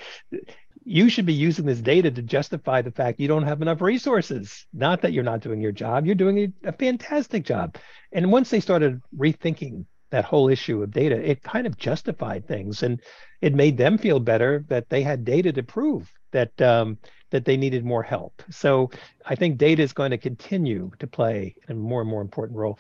you 0.83 1.09
should 1.09 1.25
be 1.25 1.33
using 1.33 1.65
this 1.65 1.79
data 1.79 2.09
to 2.09 2.21
justify 2.21 2.81
the 2.81 2.91
fact 2.91 3.19
you 3.19 3.27
don't 3.27 3.43
have 3.43 3.61
enough 3.61 3.81
resources. 3.81 4.65
Not 4.73 5.01
that 5.01 5.13
you're 5.13 5.23
not 5.23 5.41
doing 5.41 5.61
your 5.61 5.71
job, 5.71 6.05
you're 6.05 6.15
doing 6.15 6.53
a, 6.63 6.71
fantastic 6.71 7.45
job. 7.45 7.77
And 8.11 8.31
once 8.31 8.49
they 8.49 8.59
started 8.59 9.01
rethinking 9.15 9.85
that 10.09 10.25
whole 10.25 10.49
issue 10.49 10.81
of 10.81 10.91
data, 10.91 11.15
it 11.15 11.43
kind 11.43 11.67
of 11.67 11.77
justified 11.77 12.47
things 12.47 12.83
and 12.83 12.99
it 13.41 13.53
made 13.53 13.77
them 13.77 13.97
feel 13.97 14.19
better 14.19 14.65
that 14.69 14.89
they 14.89 15.03
had 15.03 15.23
data 15.23 15.51
to 15.53 15.63
prove 15.63 16.11
that 16.31 16.59
um, 16.61 16.97
that 17.29 17.45
they 17.45 17.57
needed 17.57 17.85
more 17.85 18.03
help. 18.03 18.43
So 18.49 18.91
I 19.25 19.35
think 19.35 19.57
data 19.57 19.81
is 19.81 19.93
going 19.93 20.11
to 20.11 20.17
continue 20.17 20.91
to 20.99 21.07
play 21.07 21.55
a 21.69 21.73
more 21.73 22.01
and 22.01 22.09
more 22.09 22.21
important 22.21 22.57
role 22.57 22.77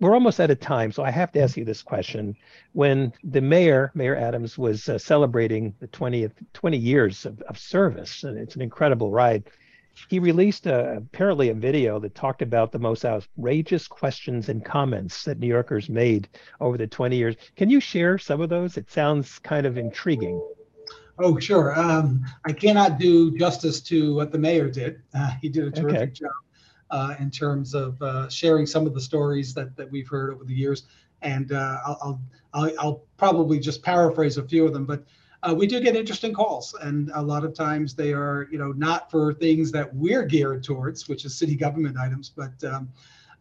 we're 0.00 0.14
almost 0.14 0.40
out 0.40 0.50
of 0.50 0.58
time, 0.60 0.90
so 0.92 1.04
I 1.04 1.10
have 1.10 1.30
to 1.32 1.42
ask 1.42 1.56
you 1.56 1.64
this 1.64 1.82
question. 1.82 2.34
When 2.72 3.12
the 3.22 3.42
mayor, 3.42 3.92
Mayor 3.94 4.16
Adams, 4.16 4.56
was 4.56 4.88
uh, 4.88 4.98
celebrating 4.98 5.74
the 5.78 5.88
20th 5.88 6.32
20 6.54 6.76
years 6.76 7.26
of, 7.26 7.40
of, 7.42 7.58
service, 7.58 8.24
and 8.24 8.38
it's 8.38 8.56
an 8.56 8.62
incredible 8.62 9.10
ride, 9.10 9.44
he 10.08 10.18
released 10.18 10.66
a, 10.66 10.96
apparently 10.96 11.50
a 11.50 11.54
video 11.54 11.98
that 11.98 12.14
talked 12.14 12.40
about 12.40 12.72
the 12.72 12.78
most 12.78 13.04
outrageous 13.04 13.86
questions 13.86 14.48
and 14.48 14.64
comments 14.64 15.24
that 15.24 15.38
New 15.38 15.48
Yorkers 15.48 15.90
made 15.90 16.28
over 16.60 16.78
the 16.78 16.86
20 16.86 17.16
years. 17.16 17.36
Can 17.56 17.68
you 17.68 17.78
share 17.78 18.16
some 18.16 18.40
of 18.40 18.48
those? 18.48 18.78
It 18.78 18.90
sounds 18.90 19.38
kind 19.40 19.66
of 19.66 19.76
intriguing. 19.76 20.40
Oh, 21.18 21.38
sure. 21.38 21.78
Um, 21.78 22.24
I 22.46 22.52
cannot 22.52 22.98
do 22.98 23.36
justice 23.36 23.82
to 23.82 24.14
what 24.14 24.32
the 24.32 24.38
mayor 24.38 24.70
did. 24.70 25.02
Uh, 25.14 25.32
he 25.42 25.50
did 25.50 25.66
a 25.66 25.70
terrific 25.70 26.00
okay. 26.00 26.12
job 26.12 26.30
uh, 26.90 27.14
in 27.18 27.30
terms 27.30 27.74
of 27.74 28.00
uh, 28.02 28.28
sharing 28.28 28.66
some 28.66 28.86
of 28.86 28.94
the 28.94 29.00
stories 29.00 29.54
that, 29.54 29.76
that 29.76 29.90
we've 29.90 30.08
heard 30.08 30.32
over 30.32 30.44
the 30.44 30.54
years. 30.54 30.84
And 31.22 31.52
uh, 31.52 31.78
I'll, 31.86 32.20
I'll, 32.54 32.70
I'll, 32.78 33.02
probably 33.16 33.58
just 33.58 33.82
paraphrase 33.82 34.38
a 34.38 34.42
few 34.42 34.66
of 34.66 34.72
them, 34.72 34.86
but 34.86 35.04
uh, 35.42 35.54
we 35.54 35.66
do 35.66 35.78
get 35.78 35.94
interesting 35.94 36.32
calls. 36.32 36.74
And 36.80 37.10
a 37.14 37.20
lot 37.20 37.44
of 37.44 37.52
times 37.52 37.94
they 37.94 38.14
are, 38.14 38.48
you 38.50 38.58
know, 38.58 38.72
not 38.72 39.10
for 39.10 39.34
things 39.34 39.70
that 39.72 39.94
we're 39.94 40.24
geared 40.24 40.64
towards, 40.64 41.06
which 41.06 41.26
is 41.26 41.36
city 41.36 41.54
government 41.54 41.98
items, 41.98 42.30
but 42.34 42.64
um, 42.64 42.88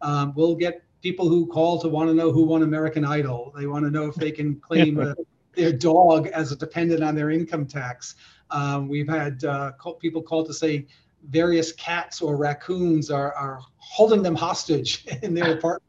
um, 0.02 0.34
we'll 0.36 0.56
get 0.56 0.84
people 1.02 1.30
who 1.30 1.48
call 1.48 1.80
to 1.80 1.88
want 1.88 2.10
to 2.10 2.14
know 2.14 2.32
who 2.32 2.44
won 2.44 2.64
American 2.64 3.06
Idol. 3.06 3.54
They 3.58 3.68
want 3.68 3.86
to 3.86 3.92
know 3.92 4.06
if 4.08 4.16
they 4.16 4.32
can 4.32 4.56
claim 4.60 5.00
a, 5.00 5.16
their 5.56 5.72
dog 5.72 6.28
as 6.28 6.52
a 6.52 6.56
dependent 6.56 7.04
on 7.04 7.16
their 7.16 7.30
income 7.30 7.66
tax. 7.66 8.16
Um, 8.52 8.88
we've 8.88 9.08
had 9.08 9.44
uh, 9.44 9.72
people 10.00 10.22
call 10.22 10.46
to 10.46 10.54
say, 10.54 10.88
various 11.30 11.72
cats 11.74 12.22
or 12.22 12.38
raccoons 12.38 13.10
are, 13.12 13.34
are 13.34 13.60
holding 13.78 14.24
them 14.24 14.36
hostage 14.36 15.06
in 15.24 15.34
their 15.34 15.54
apartment. 15.58 15.84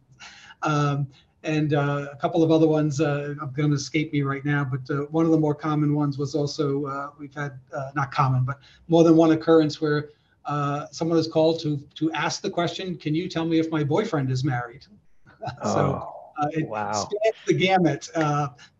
Um, 0.63 1.09
and 1.43 1.73
uh, 1.73 2.09
a 2.13 2.17
couple 2.17 2.43
of 2.43 2.51
other 2.51 2.69
ones 2.69 3.01
uh, 3.01 3.35
are 3.41 3.47
going 3.47 3.71
to 3.71 3.75
escape 3.75 4.13
me 4.13 4.23
right 4.23 4.45
now. 4.45 4.65
But 4.65 4.95
uh, 4.95 5.05
one 5.07 5.25
of 5.25 5.31
the 5.31 5.39
more 5.39 5.55
common 5.55 5.95
ones 5.95 6.19
was 6.19 6.35
also 6.35 6.85
uh, 6.85 7.11
we've 7.19 7.35
had 7.35 7.59
uh, 7.75 7.91
not 7.95 8.13
common, 8.13 8.45
but 8.45 8.59
more 8.89 9.05
than 9.05 9.17
one 9.17 9.33
occurrence 9.33 9.81
where 9.81 10.11
uh, 10.45 10.87
someone 10.91 11.19
is 11.19 11.27
called 11.27 11.61
to 11.61 11.79
to 11.95 12.13
ask 12.13 12.43
the 12.43 12.51
question, 12.51 12.97
"Can 12.97 13.15
you 13.15 13.29
tell 13.29 13.47
me 13.47 13.59
if 13.59 13.71
my 13.71 13.83
boyfriend 13.83 14.31
is 14.31 14.45
married?" 14.45 14.85
so 15.63 16.13
oh, 16.39 16.49
it 16.51 16.69
wow. 16.69 16.93
spans 16.93 17.37
the 17.47 17.55
gamut. 17.55 18.09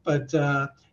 but 0.05 0.33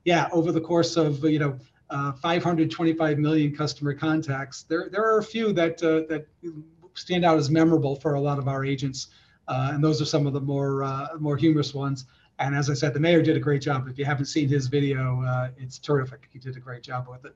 yeah, 0.05 0.29
over 0.31 0.53
the 0.53 0.61
course 0.61 0.95
of 0.95 1.21
you 1.25 1.39
know 1.39 1.59
uh, 1.89 2.12
525 2.13 3.17
million 3.17 3.56
customer 3.56 3.93
contacts, 3.93 4.63
there, 4.63 4.89
there 4.91 5.04
are 5.04 5.19
a 5.19 5.23
few 5.23 5.54
that, 5.54 5.82
uh, 5.84 6.02
that 6.10 6.28
stand 6.93 7.23
out 7.23 7.38
as 7.38 7.50
memorable 7.50 7.95
for 7.95 8.15
a 8.15 8.19
lot 8.19 8.39
of 8.39 8.47
our 8.47 8.65
agents. 8.65 9.08
Uh, 9.47 9.71
and 9.73 9.84
those 9.84 10.02
are 10.02 10.06
some 10.06 10.28
of 10.28 10.34
the 10.34 10.41
more, 10.41 10.84
uh, 10.84 11.08
more 11.19 11.38
humorous 11.38 11.73
ones. 11.73 12.06
And 12.39 12.56
as 12.56 12.69
I 12.69 12.73
said, 12.73 12.93
the 12.93 13.00
mayor 13.00 13.21
did 13.21 13.36
a 13.36 13.39
great 13.39 13.62
job. 13.62 13.88
If 13.88 13.97
you 13.97 14.06
haven't 14.06 14.26
seen 14.26 14.50
his 14.50 14.67
video, 14.67 15.23
uh, 15.23 15.50
it's 15.58 15.80
terrific. 15.80 16.28
He 16.32 16.39
did 16.39 16.56
a 16.58 16.60
great 16.60 16.84
job 16.84 17.08
with 17.10 17.26
it. 17.26 17.36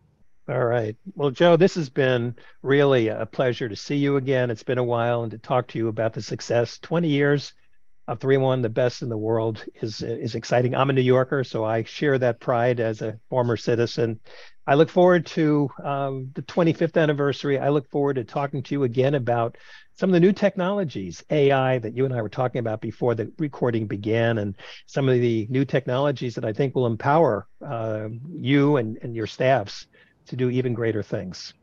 All 0.50 0.66
right. 0.66 0.96
Well, 1.16 1.32
Joe, 1.32 1.56
this 1.56 1.76
has 1.76 1.90
been 1.90 2.36
really 2.62 3.08
a 3.08 3.26
pleasure 3.26 3.70
to 3.70 3.76
see 3.76 3.96
you 3.96 4.18
again. 4.18 4.50
It's 4.50 4.64
been 4.64 4.78
a 4.78 4.84
while 4.84 5.24
and 5.24 5.32
to 5.32 5.38
talk 5.38 5.68
to 5.70 5.78
you 5.78 5.88
about 5.88 6.14
the 6.14 6.22
success. 6.22 6.78
20 6.80 7.08
years 7.08 7.54
of 8.12 8.20
3-1, 8.20 8.62
the 8.62 8.70
best 8.70 9.02
in 9.02 9.08
the 9.08 9.18
world, 9.18 9.64
is 9.82 10.02
is 10.02 10.36
exciting. 10.36 10.76
I'm 10.76 10.90
a 10.90 10.94
New 10.94 11.02
Yorker, 11.02 11.46
so 11.46 11.64
I 11.64 11.84
share 11.84 12.20
that 12.20 12.42
pride 12.42 12.82
as 12.82 13.02
a 13.02 13.18
former 13.30 13.56
citizen. 13.56 14.20
I 14.68 14.76
look 14.76 14.90
forward 14.90 15.26
to 15.28 15.70
um, 15.82 16.30
the 16.34 16.42
25th 16.42 17.02
anniversary. 17.02 17.58
I 17.58 17.70
look 17.70 17.90
forward 17.90 18.16
to 18.16 18.26
talking 18.26 18.64
to 18.64 18.76
you 18.76 18.84
again 18.84 19.16
about 19.16 19.58
some 19.96 20.10
of 20.10 20.14
the 20.14 20.20
new 20.20 20.34
technologies, 20.34 21.24
AI 21.30 21.80
that 21.80 21.96
you 21.96 22.04
and 22.04 22.14
I 22.14 22.22
were 22.22 22.30
talking 22.30 22.60
about 22.60 22.82
before 22.82 23.16
the 23.16 23.32
recording 23.40 23.88
began, 23.88 24.40
and 24.40 24.56
some 24.88 25.08
of 25.08 25.16
the 25.16 25.48
new 25.50 25.64
technologies 25.64 26.36
that 26.36 26.44
I 26.44 26.52
think 26.52 26.76
will 26.76 26.88
empower 26.88 27.48
uh, 27.66 28.10
you 28.30 28.76
and, 28.76 28.98
and 29.02 29.16
your 29.16 29.28
staffs 29.28 29.88
to 30.28 30.36
do 30.36 30.50
even 30.50 30.74
greater 30.74 31.02
things. 31.02 31.54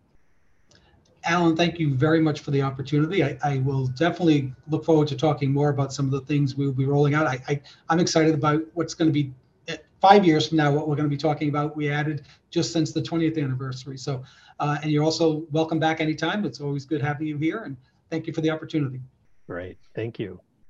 Alan, 1.24 1.56
thank 1.56 1.78
you 1.78 1.94
very 1.94 2.20
much 2.20 2.40
for 2.40 2.50
the 2.50 2.62
opportunity. 2.62 3.24
I, 3.24 3.38
I, 3.42 3.58
will 3.58 3.86
definitely 3.88 4.52
look 4.68 4.84
forward 4.84 5.08
to 5.08 5.16
talking 5.16 5.52
more 5.52 5.68
about 5.70 5.92
some 5.92 6.06
of 6.06 6.12
the 6.12 6.20
things 6.22 6.56
we 6.56 6.66
will 6.66 6.72
be 6.72 6.86
rolling 6.86 7.14
out. 7.14 7.26
I, 7.26 7.40
I, 7.48 7.60
I'm 7.88 8.00
excited 8.00 8.34
about 8.34 8.62
what's 8.74 8.94
going 8.94 9.08
to 9.08 9.12
be 9.12 9.32
eh, 9.66 9.76
five 10.00 10.24
years 10.24 10.48
from 10.48 10.58
now, 10.58 10.72
what 10.72 10.88
we're 10.88 10.96
going 10.96 11.08
to 11.08 11.14
be 11.14 11.20
talking 11.20 11.48
about. 11.48 11.76
We 11.76 11.90
added 11.90 12.24
just 12.50 12.72
since 12.72 12.92
the 12.92 13.02
20th 13.02 13.42
anniversary. 13.42 13.98
So, 13.98 14.22
uh, 14.60 14.78
and 14.82 14.90
you're 14.90 15.04
also 15.04 15.44
welcome 15.50 15.78
back 15.78 16.00
anytime. 16.00 16.44
It's 16.44 16.60
always 16.60 16.84
good 16.84 17.02
having 17.02 17.26
you 17.26 17.36
here. 17.36 17.64
And 17.64 17.76
thank 18.10 18.26
you 18.26 18.32
for 18.32 18.40
the 18.40 18.50
opportunity. 18.50 19.00
Great. 19.46 19.78
Thank 19.94 20.18
you. 20.18 20.40